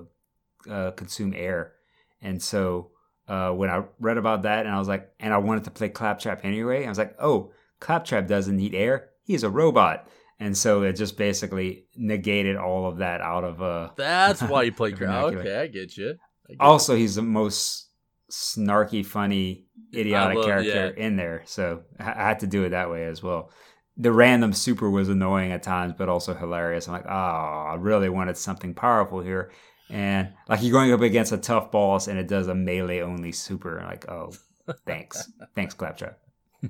[0.72, 1.74] uh, consume air,
[2.22, 2.92] and so
[3.28, 5.90] uh, when I read about that and I was like, and I wanted to play
[5.90, 10.08] Claptrap anyway, I was like, oh, Claptrap doesn't need air; he's a robot.
[10.40, 14.72] And so it just basically negated all of that out of uh that's why you
[14.72, 15.42] play vernacular.
[15.42, 16.16] Okay, I get you.
[16.50, 17.90] I get also he's the most
[18.32, 21.06] snarky funny idiotic love- character yeah.
[21.06, 23.52] in there so i I had to do it that way as well
[23.96, 28.10] the random super was annoying at times but also hilarious i'm like oh i really
[28.10, 29.50] wanted something powerful here
[29.90, 33.32] and like you're going up against a tough boss and it does a melee only
[33.32, 34.34] super like oh
[34.86, 36.20] thanks thanks claptrap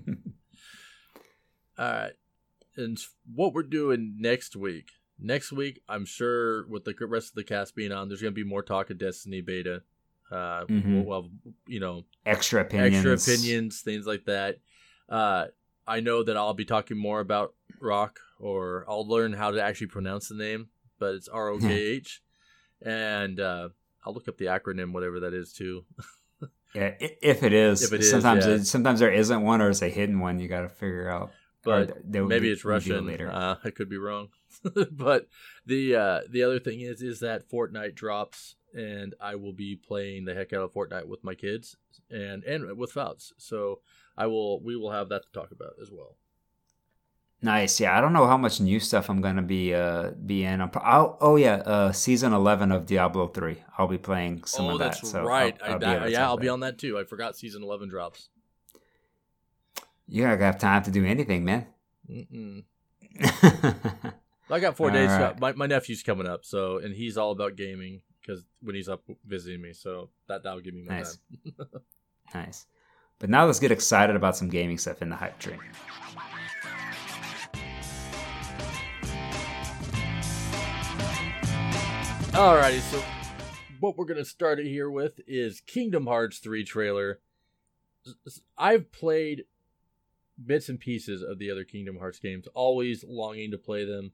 [1.79, 2.13] All right.
[2.77, 2.97] And
[3.33, 4.91] what we're doing next week.
[5.19, 8.43] Next week, I'm sure with the rest of the cast being on, there's going to
[8.43, 9.81] be more talk of Destiny beta.
[10.29, 11.05] Uh, Mhm.
[11.05, 11.31] we'll, have,
[11.67, 14.59] you know, extra opinions extra opinions, things like that.
[15.09, 15.47] Uh,
[15.87, 19.87] I know that I'll be talking more about Rock, or I'll learn how to actually
[19.87, 20.67] pronounce the name,
[20.99, 22.21] but it's R O K H.
[22.81, 23.69] And uh,
[24.05, 25.85] I'll look up the acronym, whatever that is, too.
[26.75, 28.53] yeah if it is If it is, sometimes yeah.
[28.55, 31.31] it, sometimes there isn't one or it's a hidden one you got to figure out
[31.67, 33.05] But maybe it's Russian.
[33.05, 34.29] later Uh, I could be wrong.
[34.91, 35.27] but
[35.65, 40.25] the uh, the other thing is is that Fortnite drops, and I will be playing
[40.25, 41.75] the heck out of Fortnite with my kids
[42.09, 43.33] and and with Fouts.
[43.37, 43.81] So
[44.17, 46.15] I will we will have that to talk about as well.
[47.41, 47.79] Nice.
[47.79, 50.59] Yeah, I don't know how much new stuff I'm gonna be uh be in.
[50.59, 53.63] I'm I'll, oh yeah, uh season eleven of Diablo three.
[53.77, 54.85] I'll be playing some oh, of that.
[54.85, 55.55] Oh, that's so right.
[55.63, 56.97] I'll, I'll I- yeah, I'll be on that too.
[56.97, 58.29] I forgot season eleven drops.
[60.07, 61.65] You gotta have time to do anything, man.
[62.09, 62.63] Mm-mm.
[64.49, 65.09] I got four All days.
[65.09, 65.37] right.
[65.39, 69.03] My my nephew's coming up, so and he's all about gaming because when he's up
[69.25, 71.17] visiting me, so that that'll give me my Nice.
[71.57, 71.67] time.
[72.33, 72.65] nice.
[73.19, 75.59] But now let's get excited about some gaming stuff in the hype train.
[82.33, 83.01] Alrighty, so
[83.79, 87.19] what we're gonna start it here with is Kingdom Hearts 3 trailer.
[88.57, 89.45] I've played
[90.43, 94.11] bits and pieces of the other Kingdom Hearts games, always longing to play them.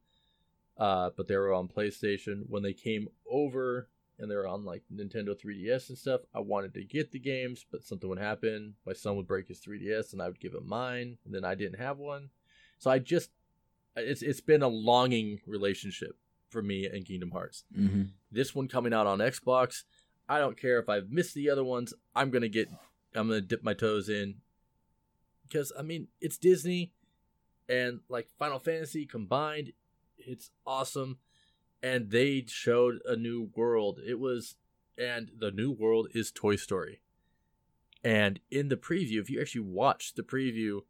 [0.78, 2.44] Uh, but they were on PlayStation.
[2.48, 3.88] When they came over
[4.20, 6.22] and they're on like Nintendo 3DS and stuff.
[6.34, 8.76] I wanted to get the games, but something would happen.
[8.86, 11.56] My son would break his 3DS, and I would give him mine, and then I
[11.56, 12.30] didn't have one.
[12.78, 13.32] So I just
[13.96, 16.16] it's it's been a longing relationship
[16.50, 17.64] for me and Kingdom Hearts.
[17.78, 18.04] Mm-hmm.
[18.32, 19.84] This one coming out on Xbox,
[20.30, 21.94] I don't care if I've missed the other ones.
[22.16, 22.70] I'm gonna get,
[23.16, 24.36] I'm gonna dip my toes in,
[25.54, 26.92] because I mean it's Disney,
[27.70, 29.74] and like Final Fantasy combined,
[30.18, 31.20] it's awesome,
[31.82, 34.00] and they showed a new world.
[34.06, 34.56] It was,
[34.98, 37.02] and the new world is Toy Story,
[38.04, 40.82] and in the preview, if you actually watch the preview,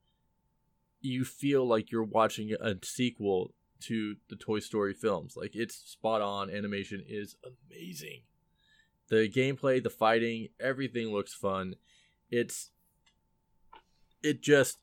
[1.02, 5.36] you feel like you're watching a sequel to the Toy Story films.
[5.36, 6.50] Like it's spot on.
[6.50, 8.22] Animation is amazing.
[9.10, 11.76] The gameplay, the fighting, everything looks fun.
[12.32, 12.72] It's
[14.24, 14.80] it just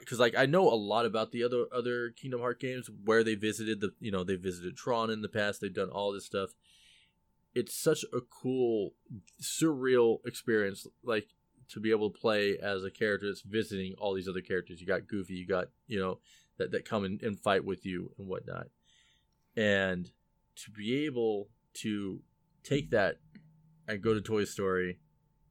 [0.00, 3.34] because like I know a lot about the other other Kingdom Heart games where they
[3.34, 5.60] visited the you know they visited Tron in the past.
[5.60, 6.50] They've done all this stuff.
[7.54, 8.94] It's such a cool,
[9.40, 10.86] surreal experience.
[11.02, 11.28] Like
[11.70, 14.80] to be able to play as a character that's visiting all these other characters.
[14.80, 16.18] You got Goofy, you got you know
[16.58, 18.68] that that come in and fight with you and whatnot,
[19.56, 20.10] and
[20.56, 22.20] to be able to
[22.62, 23.18] take that
[23.86, 24.98] and go to Toy Story,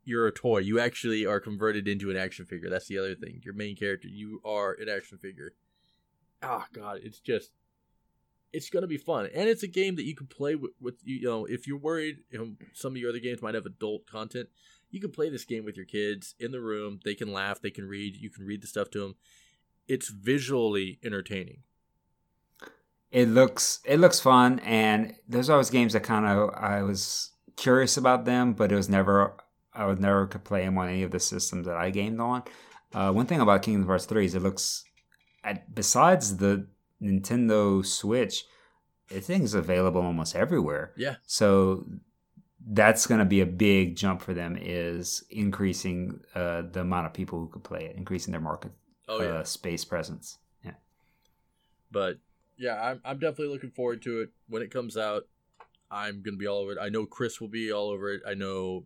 [0.08, 0.60] you're a toy.
[0.60, 2.70] You actually are converted into an action figure.
[2.70, 3.42] That's the other thing.
[3.44, 5.54] Your main character, you are an action figure.
[6.42, 7.52] Oh, God, it's just
[8.54, 10.72] it's gonna be fun, and it's a game that you can play with.
[10.80, 13.66] with you know, if you're worried, you know, some of your other games might have
[13.66, 14.50] adult content
[14.90, 17.00] you can play this game with your kids in the room.
[17.04, 19.16] They can laugh, they can read, you can read the stuff to them.
[19.88, 21.64] It's visually entertaining.
[23.12, 27.96] It looks it looks fun, and there's always games that kind of I was curious
[27.96, 29.38] about them, but it was never
[29.78, 32.44] I would never could play them on any of the systems that I gamed on.
[32.94, 34.84] Uh, one thing about Kingdom Hearts three is it looks,
[35.44, 36.68] at, besides the
[37.02, 38.44] Nintendo Switch,
[39.10, 40.94] it think is available almost everywhere.
[40.98, 41.16] Yeah.
[41.28, 41.86] So
[42.70, 47.14] that's going to be a big jump for them is increasing uh, the amount of
[47.14, 48.72] people who could play it, increasing their market
[49.08, 49.28] oh, yeah.
[49.30, 50.40] uh, space presence.
[50.66, 50.72] Yeah.
[51.92, 52.18] But
[52.58, 55.28] yeah, I'm, I'm definitely looking forward to it when it comes out.
[55.90, 56.78] I'm going to be all over it.
[56.82, 58.22] I know Chris will be all over it.
[58.28, 58.84] I know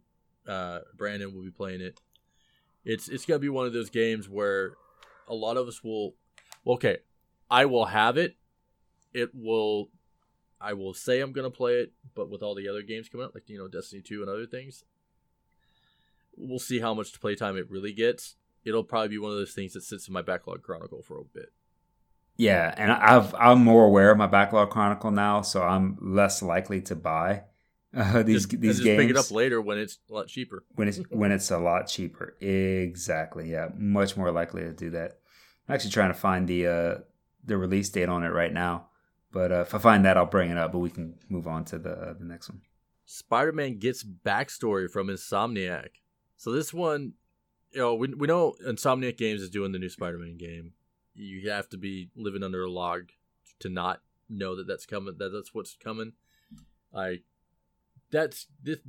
[0.47, 1.99] uh, Brandon will be playing it.
[2.83, 4.73] It's it's to be one of those games where
[5.27, 6.15] a lot of us will.
[6.65, 6.97] Okay,
[7.49, 8.35] I will have it.
[9.13, 9.89] It will
[10.59, 13.35] I will say I'm gonna play it, but with all the other games coming out,
[13.35, 14.83] like you know Destiny two and other things,
[16.35, 18.35] we'll see how much playtime it really gets.
[18.63, 21.23] It'll probably be one of those things that sits in my backlog chronicle for a
[21.23, 21.51] bit.
[22.37, 26.81] Yeah, and I've I'm more aware of my backlog chronicle now, so I'm less likely
[26.81, 27.43] to buy
[27.95, 29.01] uh, these just, these just games.
[29.03, 30.63] Pick it up later when it's a lot cheaper.
[30.75, 33.51] When it's when it's a lot cheaper, exactly.
[33.51, 35.19] Yeah, much more likely to do that.
[35.67, 36.95] I'm actually trying to find the uh,
[37.43, 38.87] the release date on it right now.
[39.31, 40.71] But uh, if I find that, I'll bring it up.
[40.71, 42.61] But we can move on to the uh, the next one.
[43.05, 45.89] Spider Man gets backstory from Insomniac.
[46.37, 47.13] So this one,
[47.71, 50.73] you know, we we know Insomniac Games is doing the new Spider Man game.
[51.13, 53.09] You have to be living under a log
[53.59, 55.15] to not know that that's coming.
[55.17, 56.13] That that's what's coming.
[56.93, 57.23] Like
[58.11, 58.79] that's this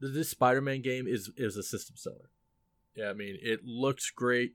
[0.00, 2.30] this Spider Man game is is a system seller.
[2.94, 4.54] Yeah, I mean it looks great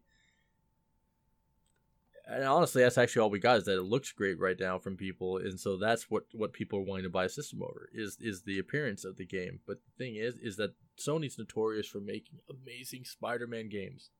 [2.32, 4.96] and honestly, that's actually all we got is that it looks great right now from
[4.96, 8.18] people, and so that's what what people are wanting to buy a system over is
[8.22, 9.62] is the appearance of the game.
[9.66, 14.12] But the thing is, is that Sony's notorious for making amazing Spider-Man games,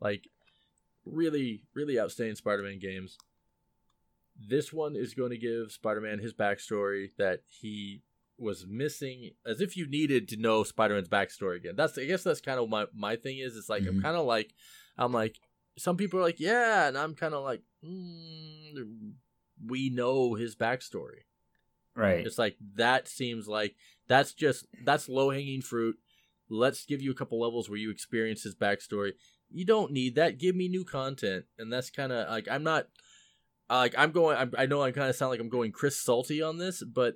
[0.00, 0.28] like
[1.04, 3.18] really really outstanding Spider-Man games.
[4.38, 8.02] This one is going to give Spider-Man his backstory that he
[8.38, 11.74] was missing, as if you needed to know Spider-Man's backstory again.
[11.76, 13.56] That's I guess that's kind of my my thing is.
[13.56, 13.96] It's like mm-hmm.
[13.96, 14.52] I'm kind of like
[14.98, 15.36] I'm like
[15.78, 19.12] some people are like, yeah, and I'm kind of like, mm,
[19.64, 21.24] we know his backstory.
[21.94, 22.26] Right.
[22.26, 23.74] It's like that seems like
[24.06, 25.96] that's just that's low hanging fruit.
[26.48, 29.12] Let's give you a couple levels where you experience his backstory.
[29.50, 30.38] You don't need that.
[30.38, 32.86] Give me new content, and that's kind of like I'm not
[33.70, 34.36] like I'm going.
[34.36, 37.14] I'm, I know I kind of sound like I'm going Chris Salty on this, but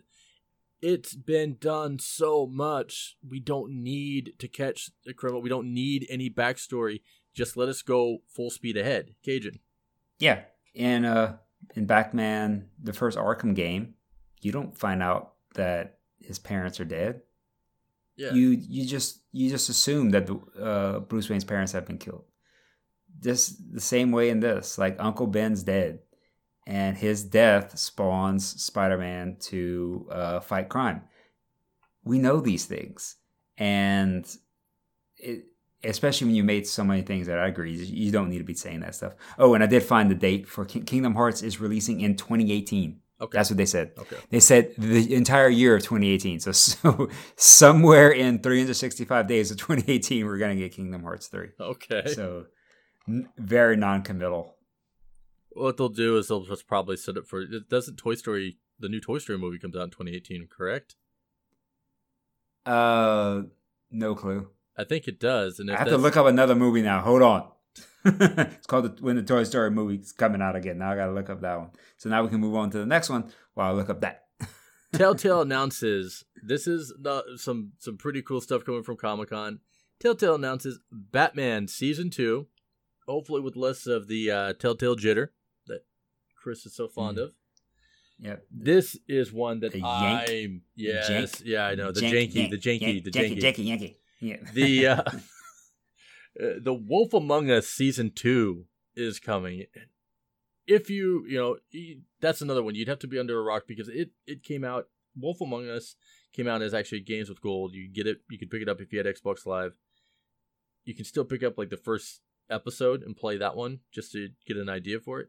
[0.82, 3.16] it's been done so much.
[3.26, 5.42] We don't need to catch the criminal.
[5.42, 7.00] We don't need any backstory
[7.34, 9.14] just let us go full speed ahead.
[9.24, 9.60] Cajun.
[10.18, 10.42] Yeah.
[10.74, 11.37] In uh
[11.74, 13.94] in Batman, the first Arkham game,
[14.40, 17.22] you don't find out that his parents are dead.
[18.16, 18.33] Yeah.
[18.33, 22.24] You you just you just assume that the, uh, Bruce Wayne's parents have been killed.
[23.20, 26.00] Just the same way in this, like Uncle Ben's dead,
[26.71, 31.02] and his death spawns Spider-Man to uh, fight crime.
[32.04, 33.16] We know these things,
[33.58, 34.25] and
[35.16, 35.46] it,
[35.83, 38.54] especially when you made so many things that I agree, you don't need to be
[38.54, 39.14] saying that stuff.
[39.37, 43.00] Oh, and I did find the date for Kingdom Hearts is releasing in 2018.
[43.21, 43.37] Okay.
[43.37, 43.90] That's what they said.
[43.98, 44.16] okay.
[44.31, 46.40] They said the entire year of 2018.
[46.40, 51.48] So, so somewhere in 365 days of 2018, we're gonna get Kingdom Hearts 3.
[51.60, 52.14] Okay.
[52.14, 52.46] So
[53.08, 54.54] n- very non-committal.
[55.53, 57.42] What they'll do is they'll just probably set it for.
[57.42, 60.96] It doesn't Toy Story the new Toy Story movie comes out in 2018, correct?
[62.65, 63.42] Uh,
[63.90, 64.48] no clue.
[64.77, 65.61] I think it does.
[65.61, 67.01] And I have to look up another movie now.
[67.01, 67.48] Hold on.
[68.05, 70.79] it's called the, when the Toy Story movie's coming out again.
[70.79, 71.71] Now I gotta look up that one.
[71.98, 74.25] So now we can move on to the next one while I look up that.
[74.94, 79.61] Telltale announces this is the, some some pretty cool stuff coming from Comic Con.
[80.01, 82.46] Telltale announces Batman season two,
[83.07, 85.29] hopefully with less of the uh, Telltale jitter
[86.40, 87.22] Chris is so fond Mm.
[87.22, 87.32] of.
[88.22, 88.46] Yep.
[88.50, 89.82] This is one that The?
[89.82, 91.42] I'm yes, Jank?
[91.46, 93.94] yeah, I know the Janky, janky, yank, the janky, yank, the janky, janky, janky.
[94.20, 94.36] Yeah.
[94.52, 95.02] the uh,
[96.40, 99.64] uh, the Wolf Among Us season two is coming.
[100.66, 101.56] If you you know
[102.20, 104.88] that's another one you'd have to be under a rock because it it came out
[105.18, 105.96] Wolf Among Us
[106.32, 107.74] came out as actually games with gold.
[107.74, 109.72] You get it you could pick it up if you had Xbox Live.
[110.84, 112.20] You can still pick up like the first
[112.50, 115.28] episode and play that one just to get an idea for it.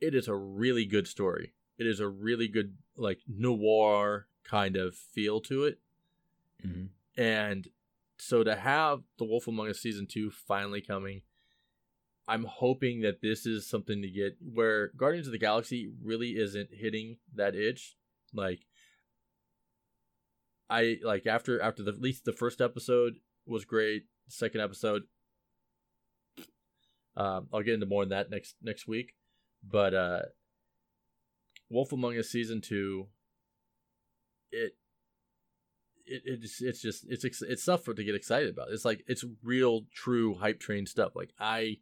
[0.00, 1.52] It is a really good story.
[1.78, 5.80] It is a really good like noir kind of feel to it.
[6.64, 6.88] Mhm.
[7.16, 7.68] And
[8.18, 11.22] so to have The Wolf Among Us season two finally coming,
[12.26, 16.74] I'm hoping that this is something to get where Guardians of the Galaxy really isn't
[16.74, 17.96] hitting that itch.
[18.32, 18.66] Like
[20.68, 24.06] I like after after the at least the first episode was great.
[24.28, 25.04] Second episode,
[27.16, 29.14] um, I'll get into more on that next next week.
[29.62, 30.22] But uh,
[31.70, 33.08] Wolf Among Us season two,
[34.50, 34.72] it
[36.06, 38.70] it, it's it's just it's it's stuff for to get excited about.
[38.70, 41.14] It's like it's real, true hype train stuff.
[41.14, 41.78] Like I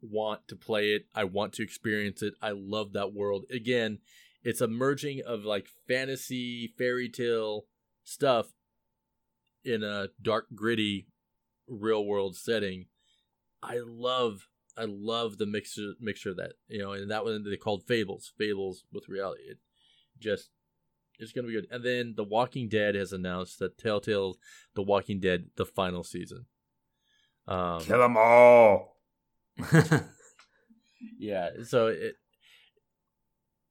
[0.00, 1.06] want to play it.
[1.14, 2.34] I want to experience it.
[2.42, 3.44] I love that world.
[3.50, 3.98] Again,
[4.42, 7.66] it's a merging of like fantasy, fairy tale
[8.02, 8.48] stuff
[9.64, 11.06] in a dark, gritty,
[11.68, 12.86] real world setting.
[13.62, 16.52] I love I love the mixture mixture of that.
[16.68, 19.42] You know, and that one they called Fables, Fables with reality.
[19.50, 19.58] It
[20.18, 20.50] just
[21.18, 21.68] it's gonna be good.
[21.70, 24.36] And then The Walking Dead has announced that Telltale
[24.74, 26.46] The Walking Dead the final season.
[27.46, 28.96] Um, Kill them all.
[31.18, 32.16] yeah, so it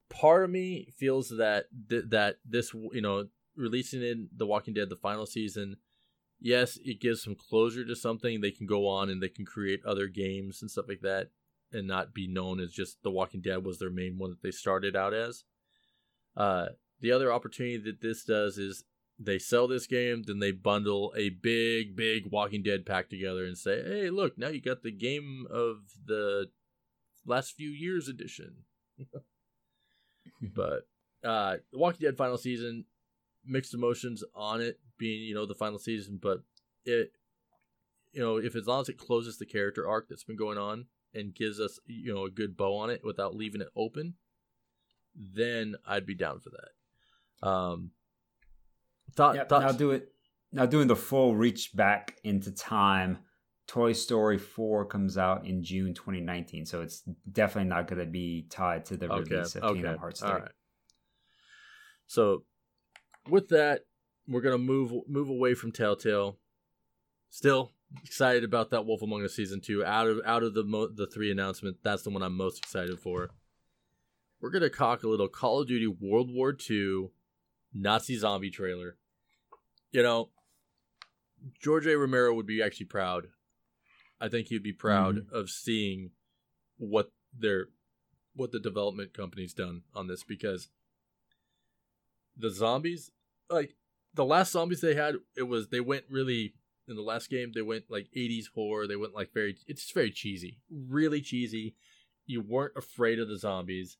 [0.08, 3.26] part of me feels that th- that this you know
[3.56, 5.76] releasing in The Walking Dead the final season,
[6.42, 8.40] yes, it gives some closure to something.
[8.40, 11.30] They can go on and they can create other games and stuff like that,
[11.72, 14.50] and not be known as just The Walking Dead was their main one that they
[14.50, 15.44] started out as.
[16.36, 16.66] Uh,
[17.00, 18.84] the other opportunity that this does is
[19.18, 23.56] they sell this game, then they bundle a big, big Walking Dead pack together and
[23.56, 26.50] say, "Hey, look, now you got the game of the
[27.24, 28.64] last few years edition."
[30.42, 30.88] but
[31.22, 32.86] uh, the Walking Dead final season,
[33.44, 36.38] mixed emotions on it being you know the final season, but
[36.84, 37.10] it,
[38.12, 40.86] you know, if as long as it closes the character arc that's been going on
[41.12, 44.14] and gives us you know a good bow on it without leaving it open,
[45.16, 47.46] then I'd be down for that.
[47.46, 47.90] Um,
[49.16, 50.12] thought, Yep, now do it.
[50.52, 53.18] Now doing the full reach back into time.
[53.66, 58.46] Toy Story 4 comes out in June 2019, so it's definitely not going to be
[58.50, 60.28] tied to the okay, release of okay, Kingdom Hearts 3.
[60.28, 60.50] all right.
[62.06, 62.44] So,
[63.30, 63.82] with that,
[64.28, 66.38] we're gonna move move away from Telltale.
[67.30, 67.72] Still
[68.04, 69.84] excited about that Wolf Among Us season two.
[69.84, 72.98] Out of out of the mo- the three announcements, that's the one I'm most excited
[73.00, 73.30] for.
[74.40, 77.10] We're gonna cock a little Call of Duty World War II
[77.74, 78.96] Nazi zombie trailer.
[79.92, 80.30] You know,
[81.60, 81.96] George A.
[81.96, 83.28] Romero would be actually proud.
[84.20, 85.34] I think he'd be proud mm-hmm.
[85.34, 86.10] of seeing
[86.78, 87.68] what their
[88.34, 90.68] what the development company's done on this because
[92.36, 93.10] the zombies
[93.50, 93.74] like
[94.14, 96.54] the last zombies they had it was they went really
[96.88, 100.10] in the last game they went like 80s horror they went like very it's very
[100.10, 101.74] cheesy really cheesy.
[102.26, 103.96] You weren't afraid of the zombies.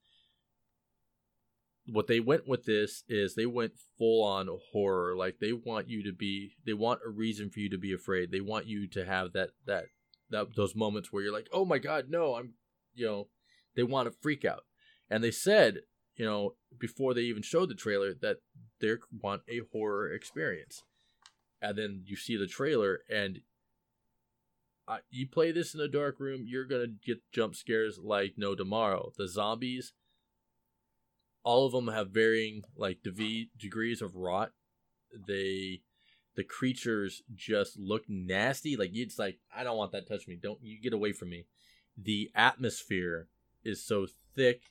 [1.86, 6.04] What they went with this is they went full on horror like they want you
[6.04, 9.04] to be they want a reason for you to be afraid they want you to
[9.04, 9.86] have that that
[10.30, 12.54] that those moments where you're like oh my god no i'm
[12.94, 13.26] you know
[13.74, 14.64] they want to freak out.
[15.10, 15.80] And they said
[16.22, 18.36] you know before they even showed the trailer that
[18.80, 20.84] they want a horror experience.
[21.60, 23.40] And then you see the trailer and
[24.86, 28.54] uh, you play this in a dark room you're gonna get jump scares like no
[28.54, 29.10] tomorrow.
[29.18, 29.94] The zombies
[31.42, 34.52] all of them have varying like dev- degrees of rot.
[35.26, 35.80] They
[36.36, 40.38] the creatures just look nasty like it's like i don't want that touch me.
[40.40, 41.46] Don't you get away from me.
[42.00, 43.26] The atmosphere
[43.64, 44.06] is so
[44.36, 44.62] thick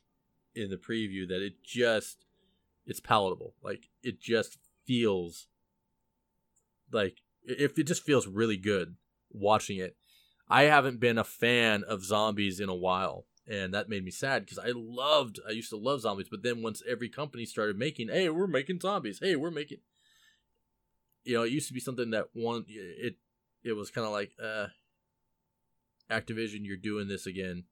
[0.55, 2.25] in the preview that it just
[2.85, 3.53] it's palatable.
[3.63, 5.47] Like it just feels
[6.91, 8.95] like if it just feels really good
[9.31, 9.95] watching it.
[10.49, 14.43] I haven't been a fan of zombies in a while, and that made me sad
[14.43, 18.09] because I loved I used to love zombies, but then once every company started making,
[18.09, 19.77] hey, we're making zombies, hey, we're making
[21.23, 23.15] you know, it used to be something that one it
[23.63, 24.67] it was kind of like uh
[26.09, 27.63] Activision, you're doing this again.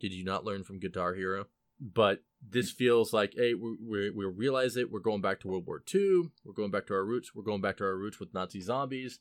[0.00, 1.46] Did you not learn from Guitar Hero?
[1.80, 4.90] But this feels like, hey, we, we, we realize it.
[4.90, 6.30] We're going back to World War II.
[6.44, 7.34] We're going back to our roots.
[7.34, 9.20] We're going back to our roots with Nazi zombies.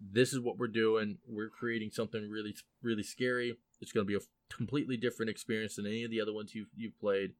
[0.00, 1.18] This is what we're doing.
[1.26, 3.56] We're creating something really, really scary.
[3.80, 6.70] It's going to be a completely different experience than any of the other ones you've,
[6.76, 7.32] you've played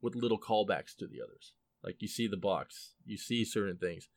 [0.00, 1.52] with little callbacks to the others.
[1.82, 4.08] Like you see the box, you see certain things.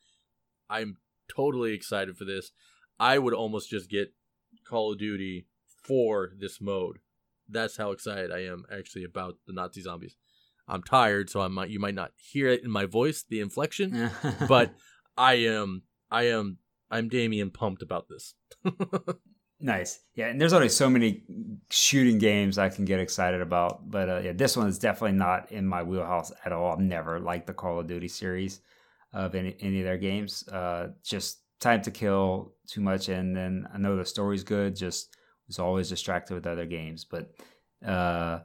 [0.69, 0.97] I'm
[1.33, 2.51] totally excited for this.
[2.99, 4.13] I would almost just get
[4.67, 5.45] Call of Duty
[5.83, 6.99] for this mode
[7.51, 10.15] that's how excited I am actually about the Nazi zombies.
[10.67, 14.11] I'm tired, so I might you might not hear it in my voice, the inflection,
[14.47, 14.73] but
[15.17, 16.57] I am I am
[16.89, 18.35] I'm Damien pumped about this.
[19.59, 20.27] nice, yeah.
[20.27, 21.23] And there's only so many
[21.69, 25.51] shooting games I can get excited about, but uh, yeah, this one is definitely not
[25.51, 26.71] in my wheelhouse at all.
[26.71, 28.61] I've never liked the Call of Duty series
[29.13, 30.47] of any any of their games.
[30.47, 34.75] Uh, just time to kill too much, and then I know the story's good.
[34.75, 35.15] Just
[35.51, 37.05] was always distracted with other games.
[37.05, 37.33] But
[37.85, 38.39] uh,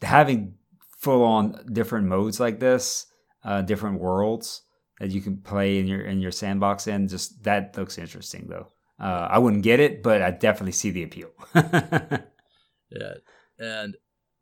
[0.00, 0.54] having
[0.98, 3.06] full on different modes like this,
[3.44, 4.62] uh, different worlds
[4.98, 8.68] that you can play in your in your sandbox in, just that looks interesting though.
[8.98, 11.30] Uh, I wouldn't get it, but I definitely see the appeal.
[11.54, 13.14] yeah,
[13.58, 13.96] and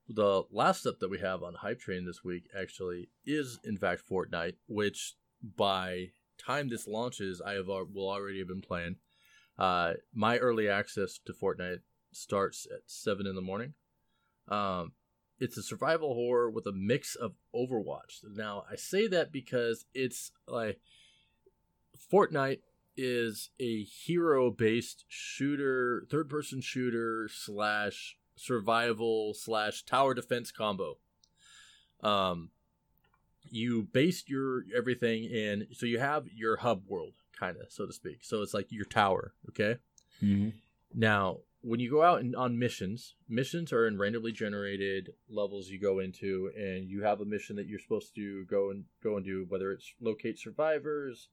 [0.09, 4.03] the last step that we have on Hype Train this week actually is in fact
[4.09, 8.97] Fortnite, which by time this launches, I have will already have been playing.
[9.61, 11.83] Uh, my early access to Fortnite
[12.13, 13.75] starts at seven in the morning.
[14.49, 14.93] Um,
[15.39, 18.25] it's a survival horror with a mix of Overwatch.
[18.35, 20.81] Now, I say that because it's like
[22.11, 22.61] Fortnite
[22.97, 30.97] is a hero-based shooter, third-person shooter slash survival slash tower defense combo.
[32.03, 32.51] Um,
[33.43, 37.93] you base your everything in, so you have your hub world, kind of, so to
[37.93, 38.19] speak.
[38.23, 39.77] So it's like your tower, okay?
[40.23, 40.51] Mm-hmm.
[40.95, 45.81] Now, when you go out and on missions, missions are in randomly generated levels you
[45.81, 49.25] go into, and you have a mission that you're supposed to go and go and
[49.25, 51.29] do, whether it's locate survivors,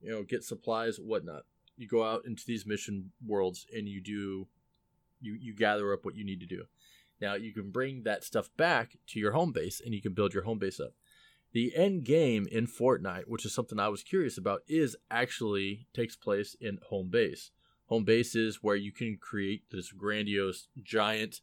[0.00, 1.44] you know, get supplies, whatnot.
[1.76, 4.48] You go out into these mission worlds and you do,
[5.20, 6.64] you you gather up what you need to do.
[7.20, 10.34] Now you can bring that stuff back to your home base, and you can build
[10.34, 10.94] your home base up
[11.52, 16.16] the end game in Fortnite, which is something I was curious about, is actually takes
[16.16, 17.50] place in home base.
[17.86, 21.40] Home base is where you can create this grandiose, giant,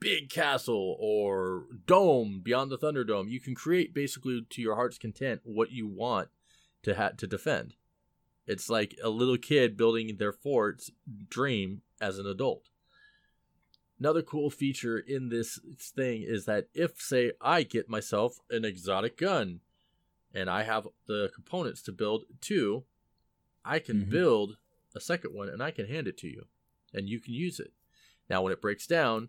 [0.00, 3.30] big castle or dome beyond the Thunderdome.
[3.30, 6.28] You can create basically to your heart's content what you want
[6.82, 7.74] to ha- to defend.
[8.46, 10.90] It's like a little kid building their fort's
[11.28, 12.70] dream as an adult.
[14.00, 19.18] Another cool feature in this thing is that if, say, I get myself an exotic
[19.18, 19.60] gun
[20.34, 22.84] and I have the components to build two,
[23.62, 24.10] I can mm-hmm.
[24.10, 24.56] build
[24.96, 26.46] a second one and I can hand it to you
[26.94, 27.72] and you can use it.
[28.30, 29.28] Now, when it breaks down,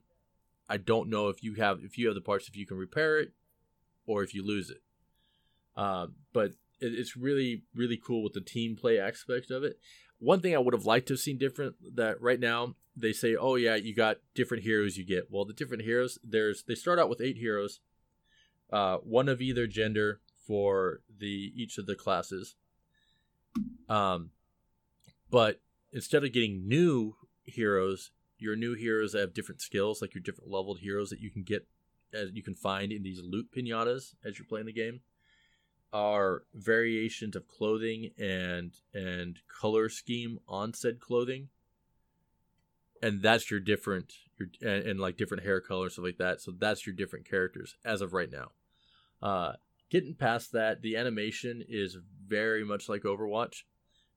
[0.69, 3.19] I don't know if you have if you have the parts if you can repair
[3.19, 3.33] it
[4.05, 4.81] or if you lose it.
[5.75, 9.79] Um, but it, it's really really cool with the team play aspect of it.
[10.21, 13.35] One thing I would have liked to have seen different that right now they say,
[13.35, 15.31] oh yeah, you got different heroes you get.
[15.31, 17.79] Well, the different heroes there's they start out with eight heroes,
[18.71, 22.55] uh, one of either gender for the each of the classes.
[23.89, 24.29] Um,
[25.31, 25.59] but
[25.91, 30.81] instead of getting new heroes, your new heroes have different skills, like your different leveled
[30.81, 31.67] heroes that you can get
[32.13, 34.99] as you can find in these loot pinatas as you're playing the game
[35.93, 41.49] are variations of clothing and and color scheme on said clothing.
[43.03, 46.41] And that's your different your and, and, like different hair color stuff like that.
[46.41, 48.51] So that's your different characters as of right now.
[49.21, 49.53] Uh
[49.89, 53.63] getting past that the animation is very much like overwatch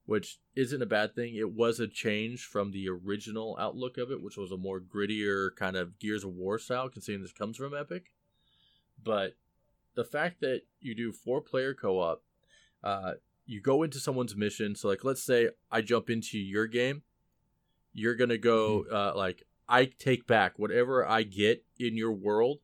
[0.07, 1.35] which isn't a bad thing.
[1.35, 5.49] It was a change from the original outlook of it which was a more grittier
[5.57, 8.13] kind of gears of war style considering this comes from epic.
[9.03, 9.35] But
[9.95, 12.23] the fact that you do four player co-op
[12.83, 13.13] uh
[13.47, 17.03] you go into someone's mission so like let's say i jump into your game
[17.95, 18.95] you're gonna go hmm.
[18.95, 22.59] uh, like I take back whatever I get in your world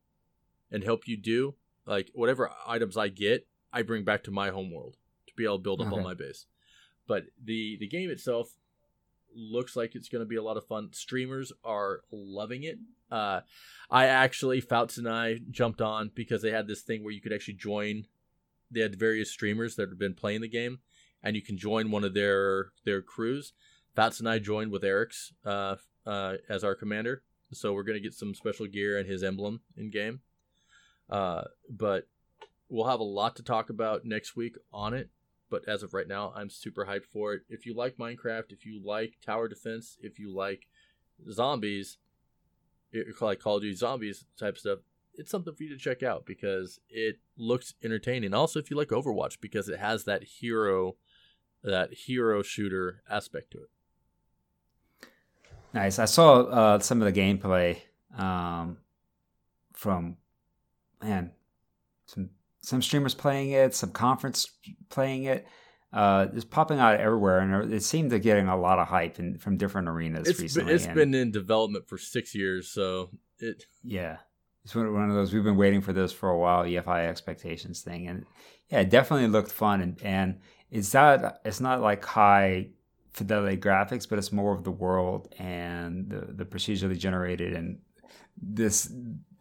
[0.71, 1.55] and help you do
[1.87, 5.59] like whatever items I get I bring back to my home world to be able
[5.59, 5.97] to build up okay.
[5.97, 6.47] on my base.
[7.07, 8.55] But the the game itself
[9.35, 10.93] looks like it's going to be a lot of fun.
[10.93, 12.79] Streamers are loving it.
[13.11, 13.41] Uh,
[13.91, 17.33] I actually, Fouts and I jumped on because they had this thing where you could
[17.33, 18.07] actually join.
[18.71, 20.79] They had various streamers that have been playing the game,
[21.23, 23.53] and you can join one of their their crews.
[23.97, 25.77] Fouts and I joined with Eric's uh,
[26.07, 29.91] uh, as our commander, so we're gonna get some special gear and his emblem in
[29.91, 30.21] game.
[31.09, 32.07] Uh, but
[32.69, 35.11] we'll have a lot to talk about next week on it.
[35.51, 37.43] But as of right now, I'm super hyped for it.
[37.49, 40.69] If you like Minecraft, if you like tower defense, if you like
[41.31, 41.99] zombies,
[43.21, 44.79] like Call of Duty Zombies type stuff,
[45.15, 48.33] it's something for you to check out because it looks entertaining.
[48.33, 50.97] Also, if you like Overwatch, because it has that hero,
[51.63, 53.71] that hero shooter aspect to it.
[55.73, 55.99] Nice.
[55.99, 57.79] I saw uh, some of the gameplay
[58.17, 58.79] um,
[59.73, 60.17] from
[61.03, 61.33] man,
[62.07, 62.31] some
[62.63, 64.49] some streamers playing it, some conference
[64.89, 65.47] playing it.
[65.93, 69.39] Uh, it's popping out everywhere, and it seemed to getting a lot of hype in,
[69.39, 70.67] from different arenas it's recently.
[70.67, 73.65] Been, it's and, been in development for six years, so it.
[73.83, 74.19] Yeah,
[74.65, 76.63] it's one of those we've been waiting for this for a while.
[76.65, 78.25] EFI expectations thing, and
[78.69, 80.41] yeah, it definitely looked fun, and and
[80.71, 82.69] it's not it's not like high
[83.11, 87.81] fidelity graphics, but it's more of the world and the the procedurally generated and
[88.41, 88.93] this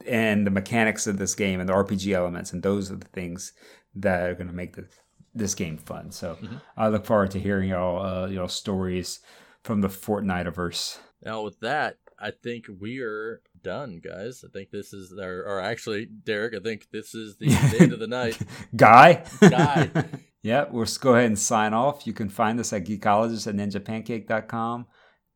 [0.08, 3.54] and the mechanics of this game and the RPG elements, and those are the things
[3.96, 4.88] that are going to make the,
[5.34, 6.12] this game fun.
[6.12, 6.58] So mm-hmm.
[6.78, 9.20] I look forward to hearing y'all uh, y'all stories
[9.64, 11.00] from the Fortnite Fortniteverse.
[11.24, 14.44] Now with that, I think we are done, guys.
[14.46, 17.48] I think this is our, or actually, Derek, I think this is the
[17.80, 18.38] end of the night.
[18.76, 19.90] Guy, guy.
[20.42, 22.08] yeah, we'll just go ahead and sign off.
[22.08, 24.88] You can find us at geekologist at ninjapancake.com,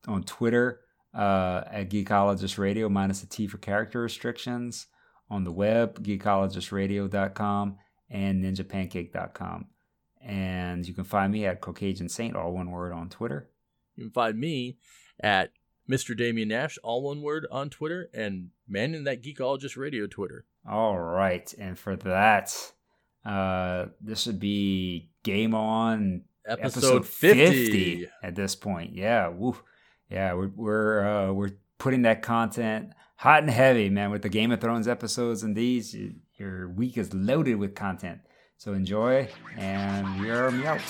[0.08, 0.83] on Twitter
[1.14, 4.88] uh, at Geekologist Radio, minus the T for character restrictions,
[5.30, 7.78] on the web, geekologistradio.com
[8.10, 9.66] and ninjapancake.com.
[10.22, 13.50] And you can find me at Caucasian Saint, all one word, on Twitter.
[13.96, 14.78] You can find me
[15.20, 15.52] at
[15.90, 16.16] Mr.
[16.16, 20.46] Damian Nash, all one word on Twitter, and man in that Geekologist Radio Twitter.
[20.70, 21.54] All right.
[21.58, 22.56] And for that,
[23.26, 27.46] uh, this would be Game On episode, episode 50.
[27.46, 28.96] 50 at this point.
[28.96, 29.28] Yeah.
[29.28, 29.58] Woo.
[30.14, 30.34] Yeah.
[30.34, 34.62] We're, we're, uh, we're putting that content hot and heavy, man, with the Game of
[34.62, 35.96] Thrones episodes and these.
[36.38, 38.20] Your week is loaded with content.
[38.58, 40.82] So enjoy, and we are out.